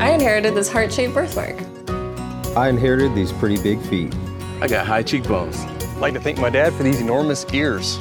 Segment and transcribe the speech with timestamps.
[0.00, 1.56] I inherited this heart shaped birthmark.
[2.56, 4.14] I inherited these pretty big feet.
[4.60, 5.58] I got high cheekbones.
[5.60, 7.98] I'd like to thank my dad for these enormous ears.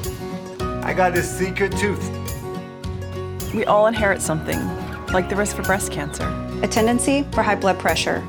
[0.62, 2.10] I got this secret tooth.
[3.54, 4.60] We all inherit something,
[5.08, 6.28] like the risk for breast cancer.
[6.64, 8.24] a tendency for high blood pressure,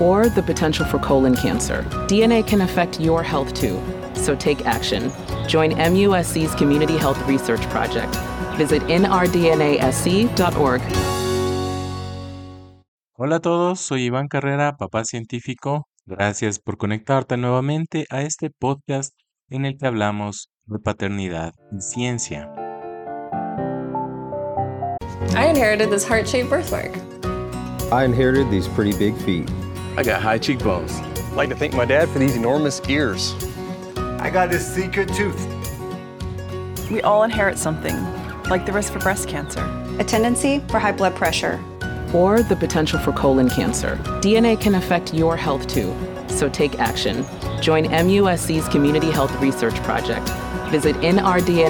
[0.00, 1.82] or the potential for colon cancer.
[2.08, 3.80] DNA can affect your health too,
[4.14, 5.12] so take action.
[5.46, 8.14] Join MUSC's Community Health Research Project.
[8.56, 10.82] Visit nrdnasc.org.
[13.18, 15.88] Hola a todos, soy Iván Carrera, papá científico.
[16.04, 19.14] Gracias por conectarte nuevamente a este podcast
[19.48, 22.52] en el que hablamos de paternidad y ciencia.
[25.34, 26.94] I inherited this heart shaped birthmark.
[27.90, 29.50] I inherited these pretty big feet.
[29.96, 30.92] I got high cheekbones.
[31.30, 33.34] I'd like to thank my dad for these enormous ears.
[34.20, 35.40] I got this secret tooth.
[36.90, 37.96] We all inherit something,
[38.50, 39.64] like the risk for breast cancer.
[39.98, 41.58] a tendency for high blood pressure,
[42.14, 43.96] or the potential for colon cancer.
[44.20, 45.94] DNA can affect your health too,
[46.28, 47.24] so take action.
[47.60, 50.28] Join MUSC's Community Health Research Project.
[50.70, 51.66] Visit nrdnasc.org.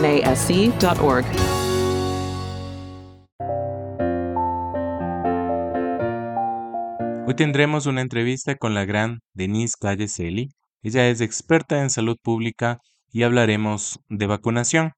[7.28, 10.50] Hoy tendremos una entrevista con la gran Denise Clayeseli.
[10.83, 12.78] Ella es experta en salud pública
[13.11, 14.93] y hablaremos de vacunación.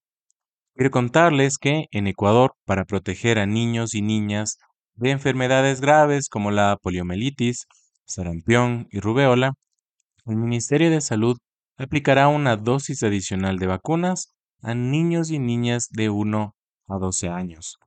[0.75, 4.58] Quiero contarles que en Ecuador, para proteger a niños y niñas
[4.98, 7.66] de enfermedades graves como la poliomielitis,
[8.04, 9.52] sarampión y rubeola,
[10.27, 11.38] el Ministerio de Salud
[11.77, 16.55] aplicará una dosis adicional de vacunas a niños y niñas de 1
[16.88, 17.78] a 12 años.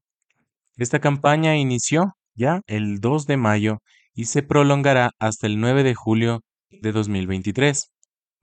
[0.78, 3.80] Esta campaña inició ya el 2 de mayo
[4.14, 7.92] y se prolongará hasta el 9 de julio de 2023.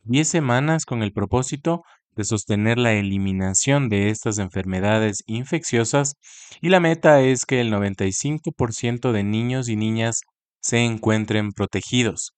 [0.05, 1.82] 10 semanas con el propósito
[2.19, 6.16] de sostener la eliminación de estas enfermedades infecciosas
[6.60, 10.22] y la meta es que el 95% de niños y niñas
[10.60, 12.33] se encuentren protegidos.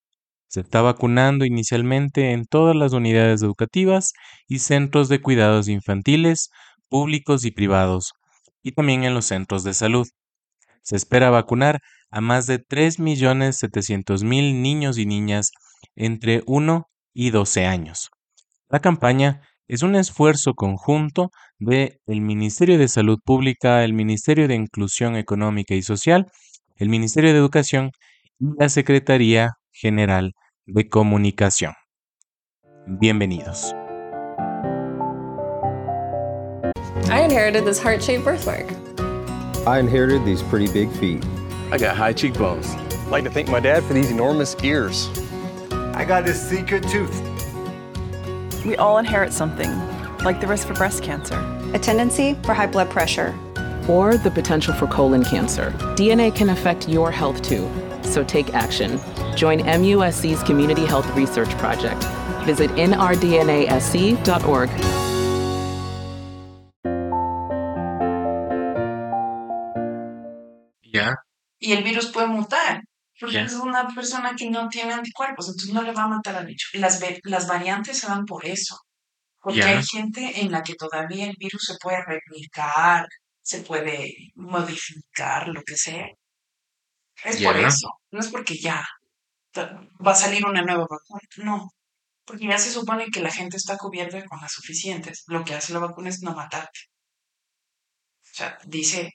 [0.48, 4.12] Se está vacunando inicialmente en todas las unidades educativas
[4.46, 6.50] y centros de cuidados infantiles,
[6.90, 8.12] públicos y privados,
[8.62, 10.06] y también en los centros de salud.
[10.82, 15.52] Se espera vacunar a más de 3.700.000 niños y niñas
[15.94, 18.10] entre 1 y 12 años.
[18.68, 24.56] La campaña es un esfuerzo conjunto de el Ministerio de Salud Pública, el Ministerio de
[24.56, 26.26] Inclusión Económica y Social,
[26.74, 27.92] el Ministerio de Educación
[28.40, 30.32] y la Secretaría General
[30.66, 31.74] de Comunicación.
[32.84, 33.72] Bienvenidos.
[37.08, 38.66] I inherited this heart shaped birthmark.
[39.68, 41.24] I inherited these pretty big feet.
[41.70, 42.66] I got high cheekbones.
[43.06, 45.08] I'd like to thank my dad for these enormous ears.
[45.94, 47.39] I got this secret tooth.
[48.64, 49.70] We all inherit something,
[50.24, 51.38] like the risk for breast cancer.
[51.72, 53.34] a tendency for high blood pressure,
[53.88, 55.70] or the potential for colon cancer.
[55.96, 57.70] DNA can affect your health too,
[58.02, 58.98] so take action.
[59.36, 62.02] Join MUSC's Community Health Research Project.
[62.44, 64.70] Visit nrdnasc.org.
[70.82, 71.14] Ya,
[71.60, 72.82] y el virus puede mutar.
[73.20, 76.46] Porque es una persona que no tiene anticuerpos, entonces no le va a matar al
[76.46, 76.68] bicho.
[76.74, 78.76] Las, ve- las variantes se dan por eso.
[79.40, 83.06] Porque hay gente en la que todavía el virus se puede replicar,
[83.42, 86.06] se puede modificar, lo que sea.
[87.24, 87.88] Es por eso.
[88.10, 88.84] No es porque ya
[90.06, 91.20] va a salir una nueva vacuna.
[91.38, 91.70] No.
[92.24, 95.24] Porque ya se supone que la gente está cubierta con las suficientes.
[95.26, 96.80] Lo que hace la vacuna es no matarte.
[98.22, 99.10] O sea, dice,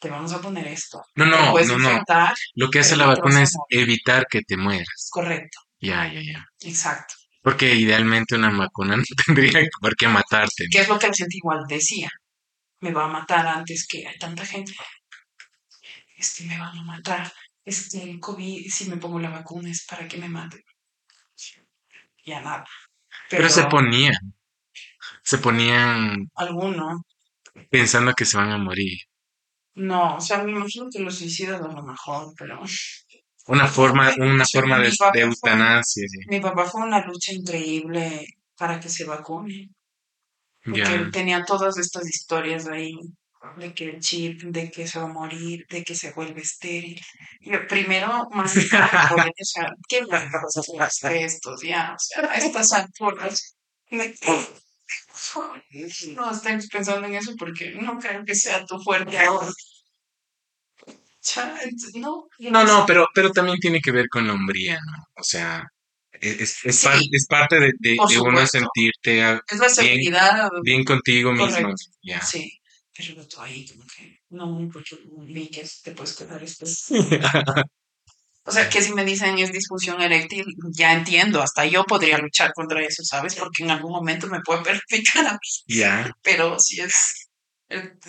[0.00, 1.02] te vamos a poner esto.
[1.14, 2.02] No, no, no, no.
[2.54, 5.08] Lo que hace pero la no vacuna es evitar que te mueras.
[5.10, 6.44] Correcto, Ya, ya, ya.
[6.62, 7.14] exacto.
[7.42, 10.66] Porque idealmente una vacuna no tendría por qué matarte.
[10.70, 12.10] Que es lo que la gente igual decía.
[12.80, 14.72] Me va a matar antes que hay tanta gente.
[16.16, 17.30] Este me van a matar.
[17.64, 20.62] Este el COVID, si me pongo la vacuna es para que me maten.
[22.24, 22.64] Ya nada.
[23.28, 24.14] Pero se ponían.
[25.22, 27.02] Se ponían Alguno.
[27.70, 28.98] pensando que se van a morir.
[29.74, 32.60] No, o sea, me imagino que los suicidas a lo mejor, pero
[33.46, 36.04] Una forma, una forma de, de fue- eutanasia.
[36.08, 36.18] sí.
[36.28, 39.70] mi papá fue una lucha increíble para que se vacune.
[40.62, 42.92] Porque él tenía todas estas historias ahí
[43.56, 47.00] de que el chip, de que se va a morir, de que se vuelve estéril.
[47.40, 50.54] Y primero, más o sea, ¿qué vergas
[51.04, 51.94] estos ya?
[51.94, 53.56] O sea, a estas alturas.
[56.16, 59.48] No estés pensando en eso porque no creo que sea tu fuerte ahora.
[61.94, 65.04] No, No, no, pero, pero también tiene que ver con la hombría, ¿no?
[65.16, 65.64] O sea,
[66.12, 66.86] es, es, es Sí.
[66.86, 70.14] par- es parte de, de, uno sentirte a- es la bien,
[70.62, 71.74] bien contigo mismo.
[72.22, 72.58] Sí,
[72.96, 74.96] pero tú ahí como que no, porque
[75.50, 76.64] que te puedes quedar este.
[78.44, 82.52] O sea, que si me dicen es disfunción eréctil, ya entiendo, hasta yo podría luchar
[82.54, 83.34] contra eso, ¿sabes?
[83.36, 85.38] Porque en algún momento me puede perjudicar a mí.
[85.68, 86.10] Ya.
[86.22, 87.28] Pero si es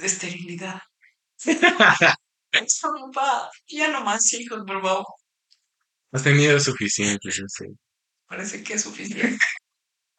[0.02, 0.82] esterilidad.
[2.52, 3.50] Eso va.
[3.68, 5.06] Ya no más hijos, por favor.
[6.12, 7.68] Has tenido suficiente, yo sé.
[8.28, 9.38] Parece que es suficiente.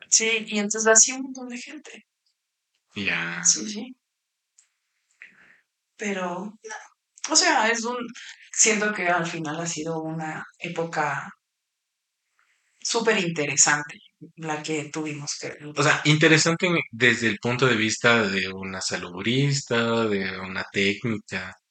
[0.08, 2.04] Sí, y entonces así un montón de gente.
[2.94, 3.42] Ya.
[3.44, 3.96] Sí, sí.
[5.96, 6.24] Pero,
[6.62, 6.76] no.
[7.30, 7.96] O sea, es un.
[8.52, 11.30] Siento que al final ha sido una época
[12.80, 13.98] súper interesante
[14.36, 15.56] la que tuvimos que.
[15.76, 21.50] O sea, interesante desde el punto de vista de una salubrista, de una técnica, ¿no
[21.50, 21.61] es no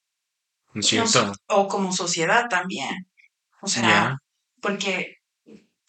[0.80, 1.34] cierto?
[1.48, 3.08] o como sociedad también.
[3.62, 4.18] O sea,
[4.62, 5.18] porque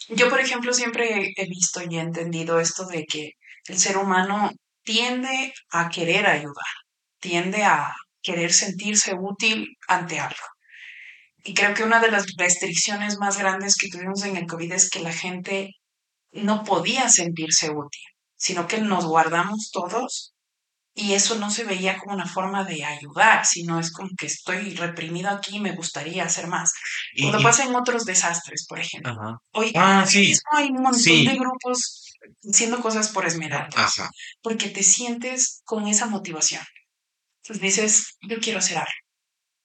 [0.09, 3.33] yo, por ejemplo, siempre he visto y he entendido esto de que
[3.67, 4.51] el ser humano
[4.83, 6.75] tiende a querer ayudar,
[7.21, 10.45] tiende a querer sentirse útil ante algo.
[11.45, 14.91] Y creo que una de las restricciones más grandes que tuvimos en el COVID es
[14.91, 15.71] que la gente
[16.31, 18.03] no podía sentirse útil,
[18.37, 20.32] sino que nos guardamos todos
[20.95, 24.75] y eso no se veía como una forma de ayudar, sino es como que estoy
[24.75, 26.73] reprimido aquí y me gustaría hacer más.
[27.15, 29.13] Y, Cuando y- pasa en otros desastres, por ejemplo.
[29.13, 29.39] ajá.
[29.55, 31.27] Hoy Ah, sí, mismo hay un montón sí.
[31.27, 32.13] de grupos
[32.49, 34.11] haciendo cosas por esmeraldas, Ajá.
[34.43, 36.63] porque te sientes con esa motivación.
[37.43, 38.91] Entonces dices, yo quiero hacer algo.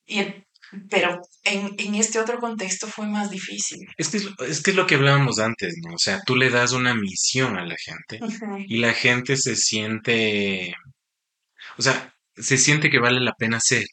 [0.06, 0.44] Y el-
[0.90, 3.80] pero en, en este otro contexto fue más difícil.
[3.98, 5.94] Es que es, lo- es que es lo que hablábamos antes, ¿no?
[5.94, 8.58] O sea, tú le das una misión a la gente Ujú.
[8.68, 10.74] y la gente se siente,
[11.78, 13.86] o sea, se siente que vale la pena hacer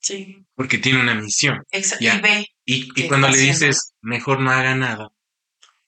[0.00, 1.58] Sí, porque tiene una misión.
[1.72, 2.16] exa- Ya.
[2.16, 3.58] y ve, Y, y ¿Qué cuando le haciendo?
[3.66, 5.08] dices, mejor no haga nada,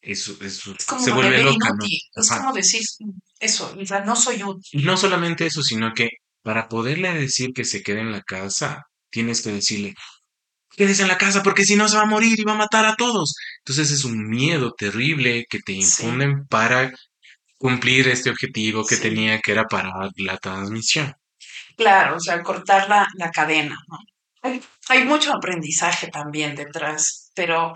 [0.01, 1.69] eso, eso es como se vuelve loca.
[2.17, 2.83] Es como decir
[3.41, 4.81] eso, o sea, no soy útil.
[4.81, 6.11] Y no solamente eso, sino que
[6.43, 9.95] para poderle decir que se quede en la casa, tienes que decirle,
[10.77, 12.85] quédese en la casa porque si no se va a morir y va a matar
[12.87, 13.35] a todos.
[13.61, 15.79] Entonces es un miedo terrible que te Sí.
[15.81, 16.93] infunden para
[17.59, 19.03] cumplir este objetivo que Sí.
[19.03, 21.15] tenía, que era para la transmisión.
[21.77, 23.99] Claro, o sea, cortar la, la cadena, ¿no?
[24.43, 27.75] Hay, hay mucho aprendizaje también detrás, pero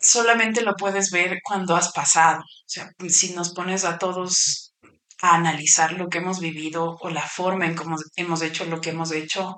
[0.00, 2.40] solamente lo puedes ver cuando has pasado.
[2.40, 4.74] O sea, si nos pones a todos
[5.22, 8.90] a analizar lo que hemos vivido o la forma en cómo hemos hecho lo que
[8.90, 9.56] hemos hecho,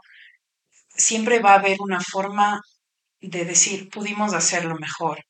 [0.96, 2.60] siempre va a haber una forma
[3.20, 5.25] de decir, pudimos hacerlo mejor.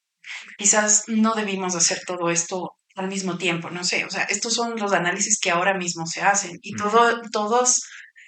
[0.59, 4.77] Quizás no debimos hacer todo esto al mismo tiempo, no sé, o sea, estos son
[4.79, 7.81] los análisis que ahora mismo se hacen y todo, todos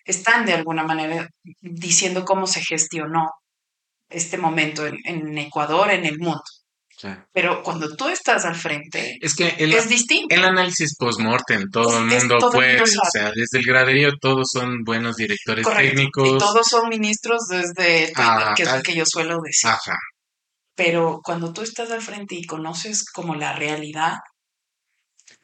[0.04, 1.28] están de alguna manera
[1.60, 3.30] diciendo cómo se gestionó
[4.08, 6.42] este momento en, en Ecuador, en el mundo.
[7.32, 10.34] Pero cuando tú estás al frente, Es que el, es distinto.
[10.34, 14.48] el análisis post-mortem, todo el Es- mundo todo mundo o sea, desde el graderío todos
[14.50, 15.90] son buenos directores Correcto.
[15.94, 16.28] técnicos.
[16.28, 18.76] Y todos son ministros desde Twitter, Ah, que es ah.
[18.78, 19.68] lo que yo suelo decir.
[19.70, 19.96] Ajá.
[20.74, 24.14] Pero cuando tú estás al frente y conoces como la realidad,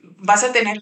[0.03, 0.79] vas a tener,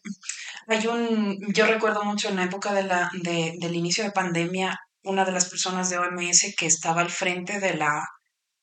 [0.68, 4.78] hay un, yo recuerdo mucho en la época de la, de- del inicio de pandemia,
[5.02, 8.04] una de las personas de OMS que estaba al frente de la,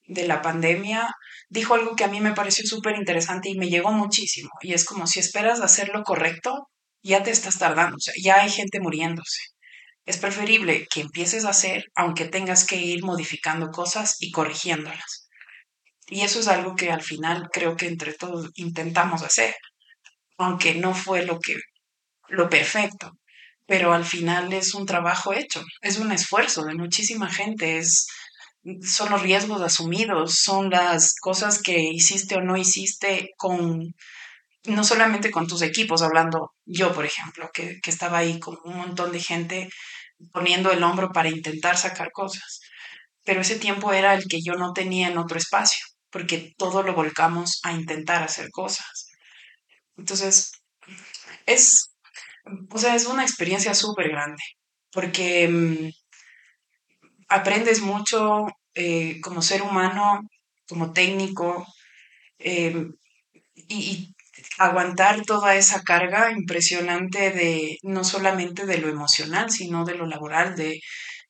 [0.06, 1.10] de la pandemia
[1.50, 4.50] dijo algo que a mí me pareció súper interesante y me llegó muchísimo.
[4.62, 6.70] Y es como si esperas hacer lo correcto,
[7.04, 9.42] ya te estás tardando, o sea, ya hay gente muriéndose.
[10.06, 15.30] Es preferible que empieces a hacer, aunque tengas que ir modificando cosas y corrigiéndolas.
[16.08, 19.56] Y eso es algo que al final creo que entre todos intentamos hacer,
[20.38, 21.56] aunque no fue lo que
[22.30, 23.14] lo perfecto,
[23.66, 28.08] pero al final es un trabajo hecho, es un esfuerzo de muchísima gente, es
[28.82, 33.94] son los riesgos asumidos, son las cosas que hiciste o no hiciste con
[34.66, 38.76] no solamente con tus equipos, hablando yo, por ejemplo, que, que estaba ahí con un
[38.78, 39.70] montón de gente
[40.34, 42.60] poniendo el hombro para intentar sacar cosas,
[43.24, 46.94] pero ese tiempo era el que yo no tenía en otro espacio, porque todo lo
[46.94, 49.07] volcamos a intentar hacer cosas.
[49.98, 50.52] Entonces,
[51.46, 51.94] es,
[52.72, 54.44] o sea, es una experiencia súper grande,
[54.92, 55.90] porque mm,
[57.30, 60.22] aprendes mucho eh, como ser humano,
[60.68, 61.66] como técnico,
[62.40, 62.88] eh,
[63.56, 64.16] y, y
[64.60, 70.56] aguantar toda esa carga impresionante de no solamente de lo emocional, sino de lo laboral,
[70.56, 70.82] de,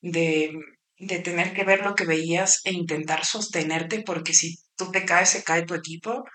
[0.01, 0.53] de,
[1.00, 5.29] de tener que ver lo que veías e intentar sostenerte, porque si tú te caes,
[5.31, 6.25] se cae tu equipo,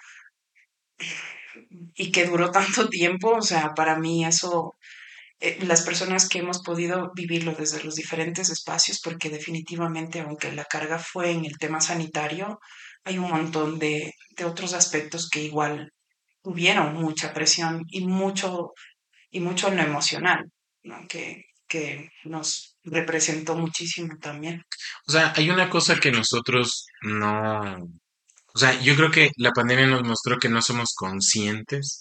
[1.95, 4.75] y que duró tanto tiempo, o sea, para mí eso,
[5.41, 10.65] eh, las personas que hemos podido vivirlo desde los diferentes espacios, porque definitivamente, aunque la
[10.65, 12.61] carga fue en el tema sanitario,
[13.05, 15.93] hay un montón de, de otros aspectos que igual
[16.43, 18.73] tuvieron mucha presión y mucho,
[19.31, 20.51] y mucho en lo emocional,
[21.09, 24.63] que, que nos representó muchísimo también.
[25.07, 27.89] O sea, hay una cosa que nosotros no...
[28.55, 32.01] O sea, yo creo que la pandemia nos mostró que no somos conscientes,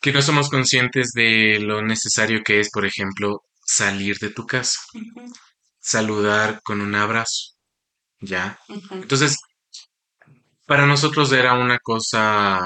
[0.00, 4.78] que no somos conscientes de lo necesario que es, por ejemplo, salir de tu casa,
[5.80, 7.54] saludar con un abrazo,
[8.20, 8.58] ¿ya?
[8.92, 9.38] Entonces,
[10.66, 12.60] para nosotros era una cosa...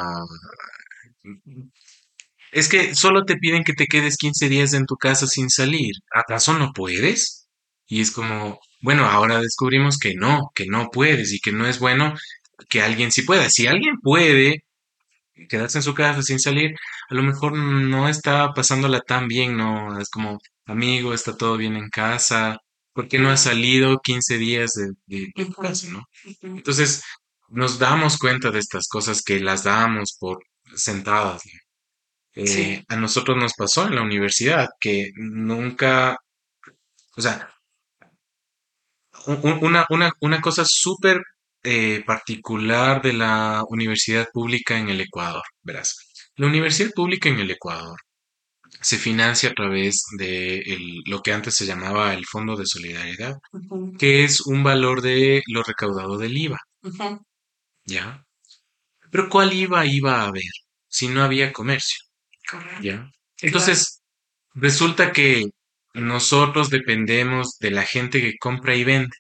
[2.53, 5.93] Es que solo te piden que te quedes 15 días en tu casa sin salir.
[6.15, 7.49] ¿Acaso no puedes?
[7.87, 11.79] Y es como, bueno, ahora descubrimos que no, que no puedes y que no es
[11.81, 12.14] bueno
[12.71, 13.50] que alguien sí pueda.
[13.50, 14.64] Si alguien puede
[15.49, 16.75] quedarse en su casa sin salir,
[17.11, 19.99] a lo mejor no está pasándola tan bien, ¿no?
[20.00, 22.59] Es como, amigo, está todo bien en casa,
[22.93, 26.03] ¿por qué no has salido 15 días de, de- casa, ¿no?
[26.43, 27.03] Entonces,
[27.49, 30.38] nos damos cuenta de estas cosas que las damos por
[30.76, 31.43] sentadas.
[31.47, 31.61] ¿no?
[32.35, 32.85] Eh, Sí.
[32.88, 36.17] a nosotros nos pasó en la universidad que nunca,
[37.17, 37.49] o sea,
[39.26, 41.21] una, una, una cosa súper
[41.62, 45.97] eh, particular de la universidad pública en el Ecuador, verás.
[46.37, 47.99] La universidad pública en el Ecuador
[48.81, 53.37] se financia a través de el- lo que antes se llamaba el Fondo de Solidaridad,
[53.99, 56.59] que es un valor de lo recaudado del IVA.
[57.85, 58.25] ¿ya?
[59.11, 60.45] Pero ¿cuál IVA iba a haber
[60.88, 61.99] si no había comercio?
[62.50, 62.83] Correcto.
[62.83, 63.11] ¿Ya?
[63.43, 64.02] Entonces,
[64.54, 65.45] resulta que
[65.95, 69.17] nosotros dependemos de la gente que compra y vende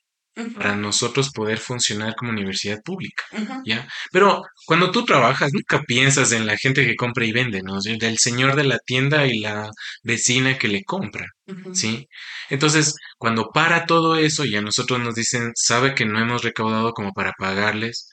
[0.56, 3.22] para nosotros poder funcionar como universidad pública.
[3.64, 3.86] ¿ya?
[4.12, 7.80] Pero cuando tú trabajas, nunca piensas en la gente que compra y vende, ¿no?
[7.80, 9.70] Del señor de la tienda y la
[10.02, 11.26] vecina que le compra.
[11.72, 12.08] ¿sí?
[12.50, 16.92] Entonces, cuando para todo eso y a nosotros nos dicen, sabe que no hemos recaudado
[16.92, 18.08] como para pagarles,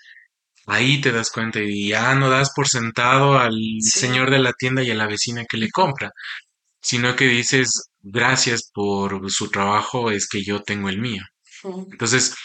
[0.68, 4.00] ahí te das cuenta y ya no das por sentado al Sí.
[4.01, 6.12] señor de la tienda y a la vecina que le compra,
[6.82, 11.24] sino que dices, gracias por su trabajo, es que yo tengo el mío.
[11.91, 12.36] Entonces,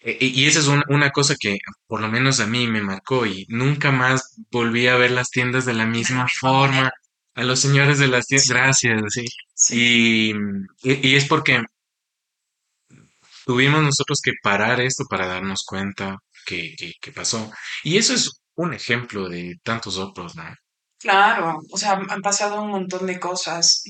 [0.00, 2.82] e- e- y esa es un- una cosa que por lo menos a mí me
[2.82, 6.90] marcó y nunca más volví a ver las tiendas de la misma forma.
[7.34, 9.24] A los señores de las tiendas, gracias, sí.
[9.54, 9.76] Sí.
[9.76, 10.30] Y,
[10.82, 11.62] y, y es porque
[13.44, 17.52] tuvimos nosotros que parar esto para darnos cuenta que, que, que pasó.
[17.84, 20.44] Y eso es un ejemplo de tantos otros, ¿no?
[21.04, 23.82] Claro, o sea, han pasado un montón de cosas.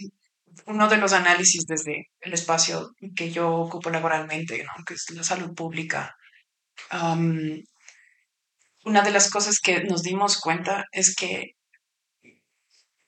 [0.66, 4.84] Uno de los análisis desde el espacio que yo ocupo laboralmente, ¿no?
[4.84, 6.16] que es la salud pública,
[8.84, 11.52] una de las cosas que nos dimos cuenta es que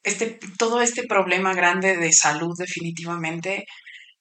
[0.02, 3.66] este, todo este problema grande de salud definitivamente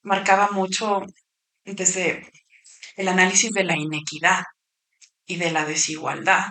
[0.04, 1.02] marcaba mucho
[1.66, 2.32] desde
[2.96, 4.44] el análisis de la inequidad
[5.26, 6.50] y de la desigualdad.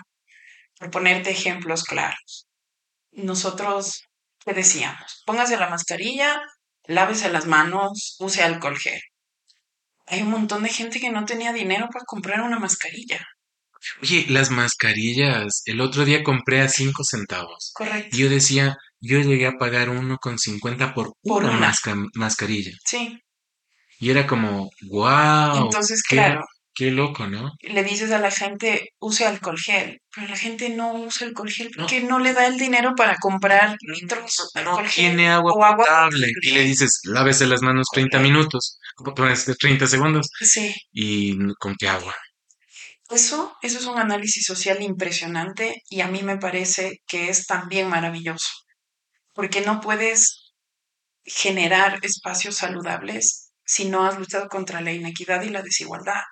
[0.78, 2.48] Por ponerte ejemplos claros,
[3.12, 4.04] nosotros
[4.44, 6.40] te decíamos, póngase la mascarilla,
[6.90, 9.00] lávese las manos, use alcohol gel.
[10.06, 13.24] Hay un montón de gente que no tenía dinero para comprar una mascarilla.
[14.02, 17.70] Oye, las mascarillas, el otro día compré a cinco centavos.
[17.74, 18.14] Correcto.
[18.14, 21.68] Y yo decía, yo llegué a pagar uno con cincuenta por Por una una.
[21.72, 22.72] masca- mascarilla.
[22.84, 23.18] Sí.
[24.00, 26.44] Y era como, wow, Entonces, qué, claro,
[26.80, 27.52] qué loco, ¿no?
[27.60, 31.70] le dices a la gente, use alcohol gel, pero la gente no usa alcohol gel
[31.76, 35.52] porque no le da el dinero para comprar litros de No alcohol gel tiene agua
[35.52, 36.32] o agua potable.
[36.40, 38.32] Y le dices, lávese las manos 30 Correcto.
[38.32, 38.78] minutos,
[39.14, 40.30] pues, 30 segundos.
[40.40, 40.74] Sí.
[40.90, 42.16] ¿Y con qué agua?
[43.10, 47.90] Eso, eso es un análisis social impresionante y a mí me parece que es también
[47.90, 48.48] maravilloso,
[49.34, 50.54] porque no puedes
[51.24, 56.22] generar espacios saludables si no has luchado contra la inequidad y la desigualdad.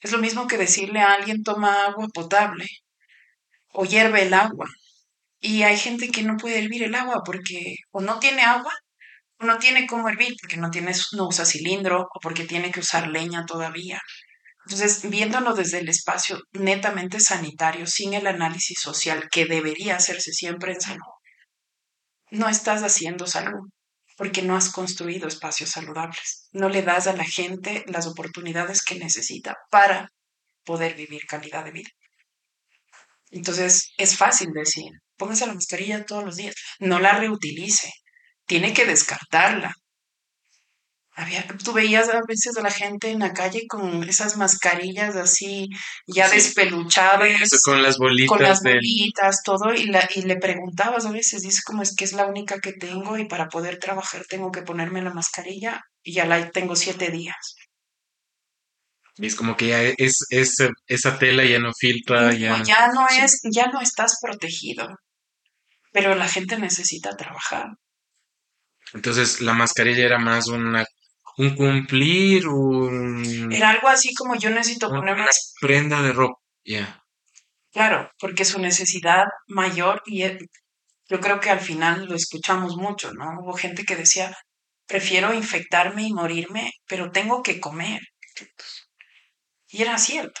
[0.00, 2.66] Es lo mismo que decirle a alguien toma agua potable
[3.72, 4.68] o hierve el agua.
[5.40, 8.72] Y hay gente que no puede hervir el agua porque o no tiene agua
[9.40, 12.80] o no tiene cómo hervir porque no, tiene, no usa cilindro o porque tiene que
[12.80, 14.00] usar leña todavía.
[14.66, 20.72] Entonces, viéndolo desde el espacio netamente sanitario, sin el análisis social que debería hacerse siempre
[20.72, 21.14] en salud,
[22.30, 23.70] no estás haciendo salud
[24.18, 26.48] porque no has construido espacios saludables.
[26.52, 30.10] No le das a la gente las oportunidades que necesita para
[30.64, 31.90] poder vivir calidad de vida.
[33.30, 37.92] Entonces, es fácil decir, póngase la mascarilla todos los días, no la reutilice,
[38.44, 39.72] tiene que descartarla.
[41.20, 45.68] Había, tú veías a veces a la gente en la calle con esas mascarillas así
[46.06, 46.36] ya Sí.
[46.36, 51.06] despeluchadas, Eso con las bolitas con las del- bolitas, todo, y, la, y le preguntabas
[51.06, 54.26] a veces, dice como es que es la única que tengo y para poder trabajar
[54.28, 57.56] tengo que ponerme la mascarilla y ya la tengo siete días.
[59.16, 60.54] Y es como que ya es, es,
[60.86, 62.58] esa tela ya no filtra, ya.
[62.58, 63.18] No, ya no Sí.
[63.22, 64.86] es, ya no estás protegido,
[65.92, 67.66] pero la gente necesita trabajar.
[68.94, 70.84] Entonces la mascarilla era más una,
[71.38, 75.30] un cumplir, un, Era algo así como yo necesito ponerme una
[75.60, 76.40] prenda de ropa.
[76.64, 77.02] Ya.
[77.72, 80.38] Claro, porque su necesidad mayor, y eh,
[81.08, 83.40] yo creo que al final lo escuchamos mucho, ¿no?
[83.40, 84.36] Hubo gente que decía,
[84.86, 88.00] prefiero infectarme y morirme, pero tengo que comer.
[89.68, 90.40] Y era cierto.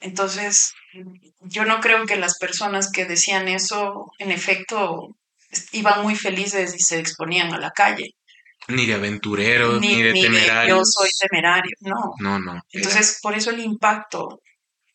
[0.00, 0.74] Entonces,
[1.40, 5.16] yo no creo que las personas que decían eso, en efecto,
[5.72, 8.10] iban muy felices y se exponían a la calle.
[8.68, 10.92] Ni de aventureros, ni, Ni, de ni de yo temerarios.
[10.92, 12.12] soy temerario, no.
[12.20, 12.52] No, no.
[12.52, 14.40] era- Entonces, por eso el impacto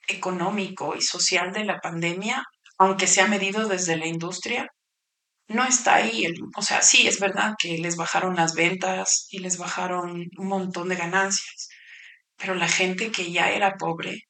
[0.08, 2.44] económico y social de la pandemia,
[2.78, 4.68] aunque se ha medido desde la industria,
[5.50, 6.26] no está ahí.
[6.26, 10.48] El- o sea, sí, es verdad que les bajaron las ventas y les bajaron un
[10.48, 11.70] montón de ganancias,
[12.38, 14.22] pero la gente que ya era pobre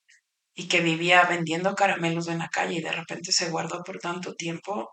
[0.56, 4.34] y que vivía vendiendo caramelos en la calle y de repente se guardó por tanto
[4.34, 4.90] tiempo,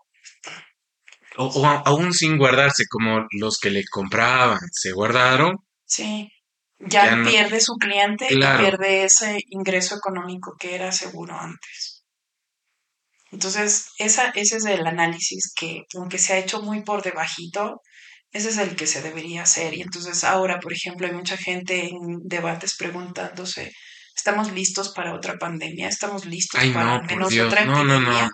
[1.37, 5.57] O, aún sin guardarse, como los que le compraban, se guardaron.
[5.85, 6.29] sí,
[6.79, 8.59] ya, Ya no- pierde su cliente Claro.
[8.59, 12.03] y pierde ese ingreso económico que era seguro antes.
[13.31, 17.81] Entonces, esa, ese es el análisis que, aunque se ha hecho muy por debajito,
[18.31, 19.73] ese es el que se debería hacer.
[19.73, 23.71] Y entonces ahora, por ejemplo, hay mucha gente en debates preguntándose,
[24.15, 25.87] ¿estamos listos para otra pandemia?
[25.89, 27.47] ¿Estamos listos Ay, para no, al menos Dios.
[27.47, 28.31] otra No, no, no, epidemia?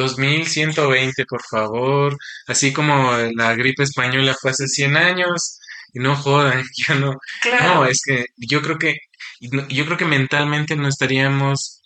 [0.00, 0.08] No.
[0.08, 2.16] 2120, por favor.
[2.46, 5.58] Así como la gripe española fue hace 100 años.
[5.92, 7.14] Y no jodan, yo no.
[7.42, 7.74] Claro.
[7.76, 8.96] No, es que yo creo que,
[9.40, 11.82] yo creo que mentalmente no estaríamos,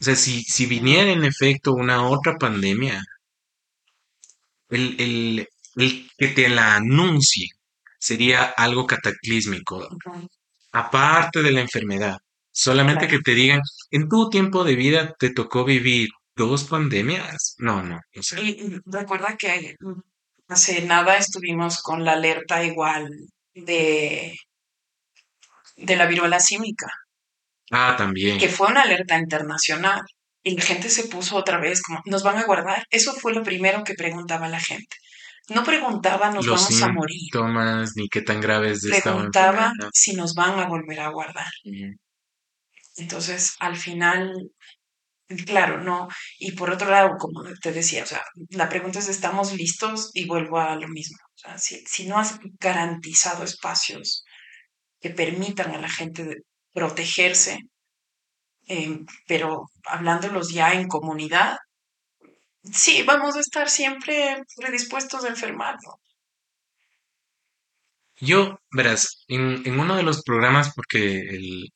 [0.00, 3.02] o sea, si, si viniera en efecto una otra pandemia,
[4.70, 7.48] el, el, el que te la anuncie
[7.98, 9.88] sería algo cataclísmico,
[10.72, 12.18] aparte de la enfermedad.
[12.52, 17.54] Solamente que te digan, en tu tiempo de vida te tocó vivir dos pandemias.
[17.58, 20.00] No, no, o sea, Y recuerda que mm,
[20.48, 23.10] hace nada estuvimos con la alerta igual
[23.54, 24.34] de,
[25.76, 26.86] de la viruela símica,
[27.70, 28.38] ah, también.
[28.38, 30.02] que fue una alerta internacional.
[30.42, 32.86] Y la gente se puso otra vez como, ¿nos van a guardar?
[32.88, 34.96] Eso fue lo primero que preguntaba la gente.
[35.50, 37.18] No preguntaba, ¿nos Los vamos a morir?
[37.18, 41.50] síntomas, ni qué tan graves Preguntaba si nos van a volver a guardar.
[42.96, 44.32] Entonces, al final,
[45.46, 46.08] claro, no.
[46.38, 50.10] Y por otro lado, como te decía, o sea, la pregunta es, ¿estamos listos?
[50.14, 51.16] Y vuelvo a lo mismo.
[51.34, 54.24] O sea, si, si no has garantizado espacios
[55.00, 57.60] que permitan a la gente de- protegerse,
[58.68, 61.58] eh, pero hablándolos ya en comunidad,
[62.72, 65.94] sí, vamos a estar siempre predispuestos a enfermarnos.
[68.20, 71.72] Yo, verás, en, en uno de los programas, porque el-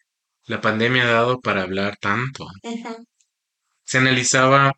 [0.47, 2.47] la pandemia ha dado para hablar tanto,
[3.85, 4.73] se analizaba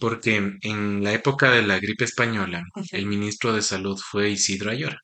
[0.00, 5.00] porque en, la época de la gripe española, el ministro de Salud fue Isidro Ayora,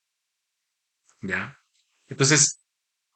[1.23, 1.59] ¿ya?
[2.07, 2.61] Entonces,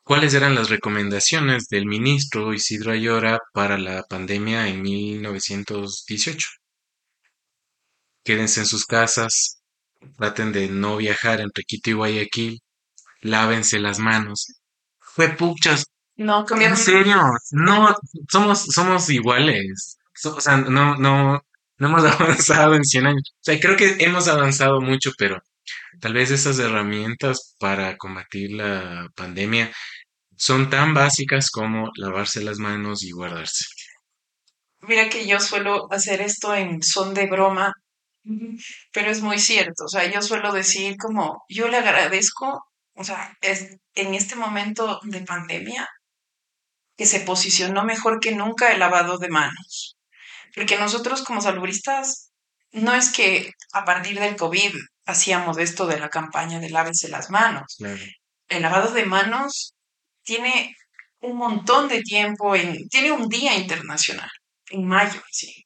[0.03, 6.49] ¿cuáles eran las recomendaciones del ministro Isidro Ayora para la pandemia en 1918?
[8.25, 9.61] Quédense en sus casas,
[10.17, 12.61] traten de no viajar entre Quito y Guayaquil,
[13.21, 14.47] lávense las manos.
[14.99, 15.85] Fue puchas,
[16.17, 17.21] No, ¿En serio?
[17.53, 17.95] No,
[18.29, 19.98] somos, somos iguales.
[20.25, 21.41] O sea, no, no,
[21.79, 23.35] no hemos avanzado en 100 años.
[23.35, 25.41] O sea, creo que hemos avanzado mucho, pero
[26.01, 29.73] tal vez esas herramientas para combatir la pandemia
[30.37, 33.65] son tan básicas como lavarse las manos y guardarse.
[34.81, 37.73] Mira que yo suelo hacer esto en son de broma,
[38.93, 39.85] pero es muy cierto.
[39.85, 42.63] O sea, yo suelo decir como, yo le agradezco,
[42.95, 45.89] o sea, es en este momento de pandemia
[46.97, 49.98] que se posicionó mejor que nunca el lavado de manos.
[50.55, 52.31] Porque nosotros como salubristas,
[52.73, 54.75] no es que a partir del COVID
[55.07, 57.77] hacíamos esto de la campaña de lávense las manos.
[57.79, 58.03] Claro.
[58.49, 59.75] El lavado de manos
[60.23, 60.75] tiene
[61.21, 64.31] un montón de tiempo, en, tiene un día internacional,
[64.71, 65.65] en mayo, sí.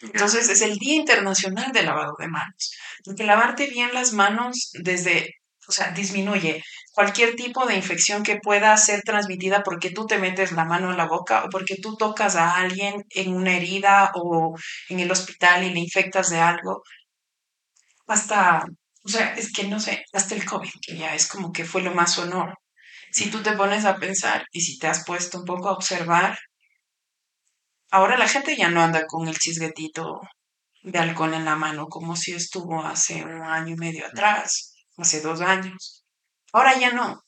[0.00, 2.76] Entonces es el Día Internacional del Lavado de Manos.
[3.04, 5.34] Porque lavarte bien las manos desde,
[5.68, 10.52] o sea, disminuye cualquier tipo de infección que pueda ser transmitida porque tú te metes
[10.52, 14.54] la mano en la boca o porque tú tocas a alguien en una herida o
[14.88, 16.82] en el hospital y le infectas de algo.
[18.06, 18.64] Hasta,
[19.04, 21.82] o sea, es que no sé, hasta el COVID, que ya es como que fue
[21.82, 22.54] lo más sonoro.
[23.10, 26.36] Si tú te pones a pensar y si te has puesto un poco a observar,
[27.90, 30.20] ahora la gente ya no anda con el chisguetito
[30.82, 35.20] de alcohol en la mano como si estuvo hace un año y medio atrás, hace
[35.20, 36.04] dos años.
[36.52, 37.20] Ahora ya no.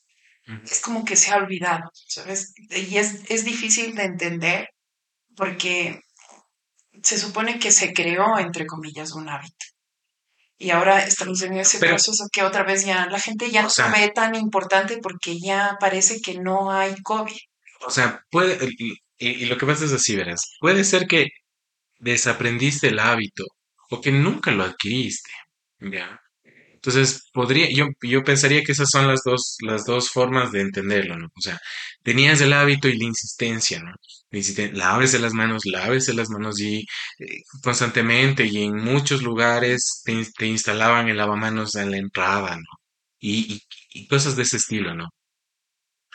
[0.63, 2.53] Es como que se ha olvidado, ¿sabes?
[2.69, 4.69] Y es, es difícil de entender
[5.35, 5.99] porque
[7.03, 9.65] se supone que se creó, entre comillas, un hábito.
[10.57, 13.69] Y ahora estamos en ese Pero- proceso que otra vez ya la gente ya no
[13.69, 17.35] sea- lo ve tan importante porque ya parece que no hay COVID.
[17.85, 21.27] O sea, puede, y, y lo que pasa es así, verás, puede ser que
[21.99, 23.43] desaprendiste el hábito
[23.89, 25.31] o que nunca lo adquiriste,
[25.79, 26.19] ¿ya?
[26.87, 31.17] Entonces, podría, yo, yo pensaría que esas son las dos, las dos formas de entenderlo,
[31.17, 31.27] ¿no?
[31.27, 31.59] O sea,
[32.03, 33.91] tenías el hábito y la insistencia, ¿no?
[34.31, 36.79] La insisten- lávese las manos, lávese las manos y
[37.19, 42.63] eh, constantemente y en muchos lugares te, te instalaban el lavamanos en la entrada, ¿no?
[43.19, 43.61] Y, y,
[44.03, 45.09] y cosas de ese estilo, ¿no?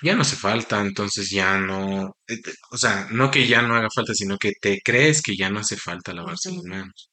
[0.02, 2.36] Ya no hace falta, entonces ya no, eh,
[2.72, 5.60] o sea, no que ya no haga falta, sino que te crees que ya no
[5.60, 7.10] hace falta lavarse las manos.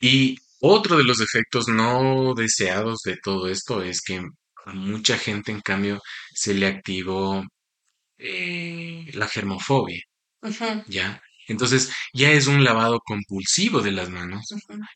[0.00, 4.22] Y otro de los efectos no deseados de todo esto es que
[4.66, 6.00] a mucha gente, en cambio,
[6.34, 7.44] se le activó
[8.18, 10.02] eh, la germofobia,
[10.86, 11.22] ¿ya?
[11.48, 14.46] Entonces ya es un lavado compulsivo de las manos.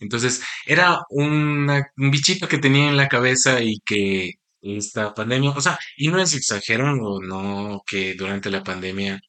[0.00, 5.60] Entonces era una- un bichito que tenía en la cabeza y que esta pandemia, o
[5.60, 9.20] sea, y no es exagero, no, no que durante la pandemia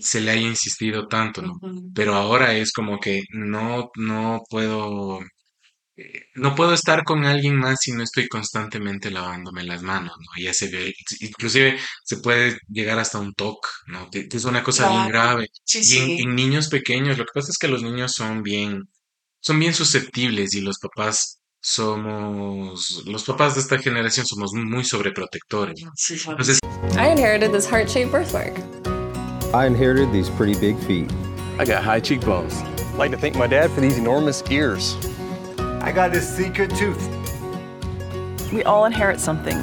[0.00, 1.54] se le haya insistido tanto, ¿no?
[1.94, 5.20] Pero ahora es como que no, no puedo,
[5.96, 10.42] eh, no puedo estar con alguien más si no estoy constantemente lavándome las manos, ¿no?
[10.42, 14.10] Ya se ve, inclusive se puede llegar hasta un TOC, ¿no?
[14.10, 15.12] Que, que es una cosa bien Claro.
[15.36, 15.48] grave.
[15.64, 16.22] Sí, Y en, sí.
[16.22, 18.82] en niños pequeños, lo que pasa es que los niños son bien,
[19.40, 25.80] son bien susceptibles y los papás somos, los papás de esta generación somos muy sobreprotectores.
[25.82, 25.90] ¿no?
[25.96, 26.28] Sí, sí.
[26.28, 26.58] Entonces,
[26.98, 28.54] I inherited this heart shaped birthmark.
[29.54, 31.10] I inherited these pretty big feet.
[31.58, 32.52] I got high cheekbones.
[32.92, 34.96] I'd like to thank my dad for these enormous ears.
[35.84, 37.02] I got this secret tooth.
[38.52, 39.58] We all inherit something,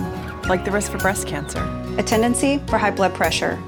[0.47, 1.61] like the risk for breast cancer.
[1.97, 3.59] A tendency for high blood pressure.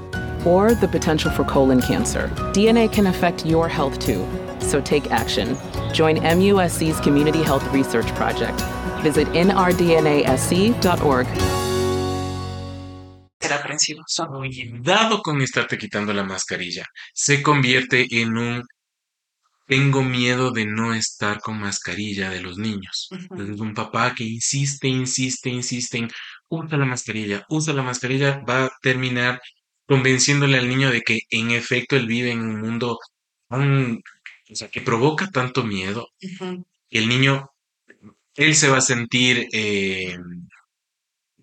[0.44, 2.28] or the potential for colon cancer.
[2.52, 4.26] DNA can affect your health too,
[4.60, 5.56] so take action.
[5.92, 8.60] Join MUSC's Community Health Research Project.
[9.02, 11.26] Visit nrdnasc.org.
[13.40, 14.02] Ser aprensivo.
[14.06, 14.28] Son
[14.82, 18.64] dado con estarte quitando la mascarilla, se convierte en un
[19.66, 23.08] tengo miedo de no estar con mascarilla de los niños.
[23.10, 26.10] Entonces, un papá que insiste, insiste, insiste en
[26.48, 29.40] usa la mascarilla, usa la mascarilla, va a terminar
[29.86, 32.98] convenciéndole al niño de que en efecto él vive en un mundo
[33.48, 33.96] tan,
[34.50, 36.08] o sea, que provoca tanto miedo.
[36.88, 37.50] Y el niño,
[38.36, 40.16] él se va a sentir, eh,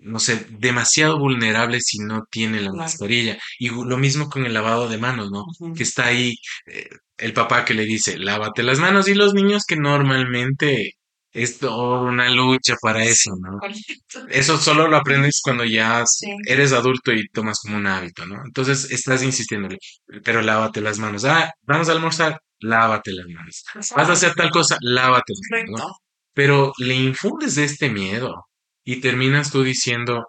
[0.02, 2.78] no sé, demasiado vulnerable si no tiene la Claro.
[2.78, 3.38] mascarilla.
[3.60, 5.46] Y lo mismo con el lavado de manos, ¿no?
[5.76, 6.36] Que está ahí
[6.68, 10.94] eh, el papá que le dice, lávate las manos, y los niños que normalmente
[11.34, 13.58] es toda una lucha para eso, ¿no?
[13.60, 14.28] Correcto.
[14.30, 16.28] Eso solo lo aprendes cuando ya Sí.
[16.46, 18.44] eres adulto y tomas como un hábito, ¿no?
[18.46, 19.78] Entonces estás insistiéndole,
[20.24, 21.24] pero lávate las manos.
[21.26, 23.64] Ah, vamos a almorzar, lávate las manos.
[23.76, 25.92] Vas a hacer tal cosa, lávate las manos.
[26.34, 28.46] Pero le infundes de este miedo
[28.84, 30.26] y terminas tú diciendo,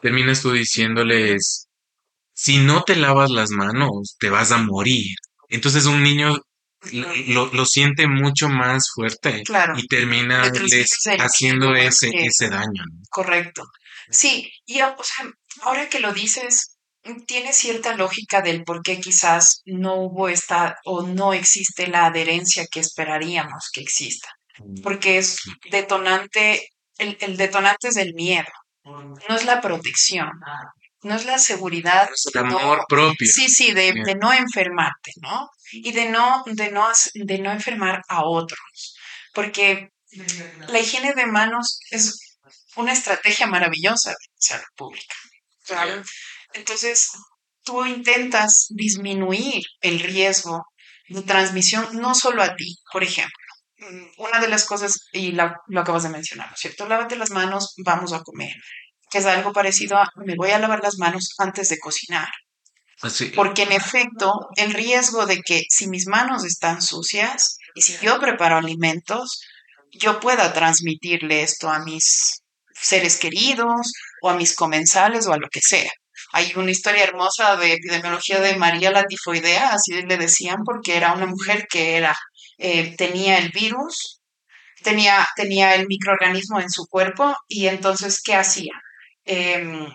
[0.00, 1.68] terminas tú diciéndoles,
[2.34, 5.16] si no te lavas las manos, te vas a morir.
[5.48, 6.36] Entonces un niño
[6.92, 9.74] lo, lo- siente mucho más fuerte Claro.
[9.76, 12.84] y termina les haciendo ese, ese daño.
[12.92, 13.00] ¿no?
[13.10, 13.64] Correcto.
[14.10, 15.26] Sí, y o sea,
[15.62, 16.76] ahora que lo dices,
[17.26, 22.66] tiene cierta lógica del por qué quizás no hubo esta o no existe la adherencia
[22.70, 24.28] que esperaríamos que exista.
[24.82, 25.38] Porque es
[25.70, 28.48] detonante, el, el detonante es el miedo,
[28.84, 30.30] no es la protección,
[31.02, 32.08] no es la seguridad.
[32.12, 33.26] Es el de no- amor propio.
[33.30, 35.48] Sí, sí, de, de no enfermarte, ¿no?
[35.72, 38.96] Y de no, de no, de no enfermar a otros.
[39.34, 39.90] Porque
[40.68, 42.18] la higiene de manos es
[42.76, 45.14] una estrategia maravillosa de salud pública.
[46.54, 47.10] Entonces,
[47.62, 50.64] tú intentas disminuir el riesgo
[51.08, 53.45] de transmisión no solo a ti, por ejemplo.
[53.78, 56.88] Mm, Una de las cosas, y la- lo acabas de mencionar, ¿no es cierto?
[56.88, 58.54] Lávate las manos, vamos a comer.
[59.10, 62.28] Que es algo parecido a me voy a lavar las manos antes de cocinar.
[63.02, 67.96] Así, Porque en efecto, el riesgo de que si mis manos están sucias y si
[68.04, 69.40] yo preparo alimentos,
[69.92, 75.48] yo pueda transmitirle esto a mis seres queridos o a mis comensales o a lo
[75.50, 75.90] que sea.
[76.32, 81.12] Hay una historia hermosa de epidemiología de María la tifoidea, así le decían, porque era
[81.12, 82.16] una mujer que era,
[82.58, 84.20] eh, tenía el virus,
[84.82, 88.72] tenía, tenía el microorganismo en su cuerpo y entonces, ¿qué hacía?
[89.24, 89.88] Em,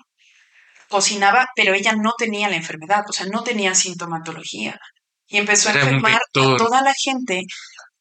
[0.88, 4.80] cocinaba, pero ella no tenía la enfermedad, o sea, no tenía sintomatología.
[5.28, 7.41] Y empezó a Era enfermar a toda la gente.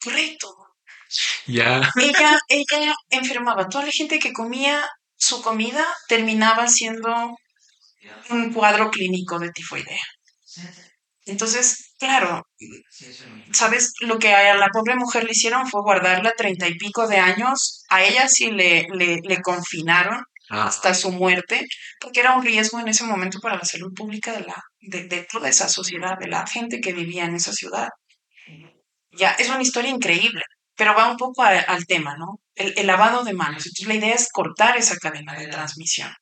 [0.02, 0.48] Correcto.
[1.46, 3.68] ya, Ella, ella enfermaba.
[3.68, 4.84] Toda la gente que comía
[5.16, 7.36] su comida terminaba siendo
[8.30, 10.04] un cuadro clínico de tifoidea.
[11.26, 12.46] Entonces, claro,
[13.52, 13.92] ¿sabes?
[14.00, 17.84] Lo que a la pobre mujer le hicieron fue guardarla treinta y pico de años.
[17.88, 21.64] A ella sí le, le, le confinaron Ah, hasta su muerte,
[22.00, 25.22] porque era un riesgo en ese momento para la salud pública de, la, de, de
[25.30, 27.88] toda esa sociedad, de la gente que vivía en esa ciudad.
[29.12, 30.42] Ya, es una historia increíble,
[30.76, 32.40] pero va un poco a- al tema, ¿no?
[32.54, 33.66] El, el lavado de manos.
[33.66, 36.12] Entonces, la idea es cortar esa cadena de transmisión,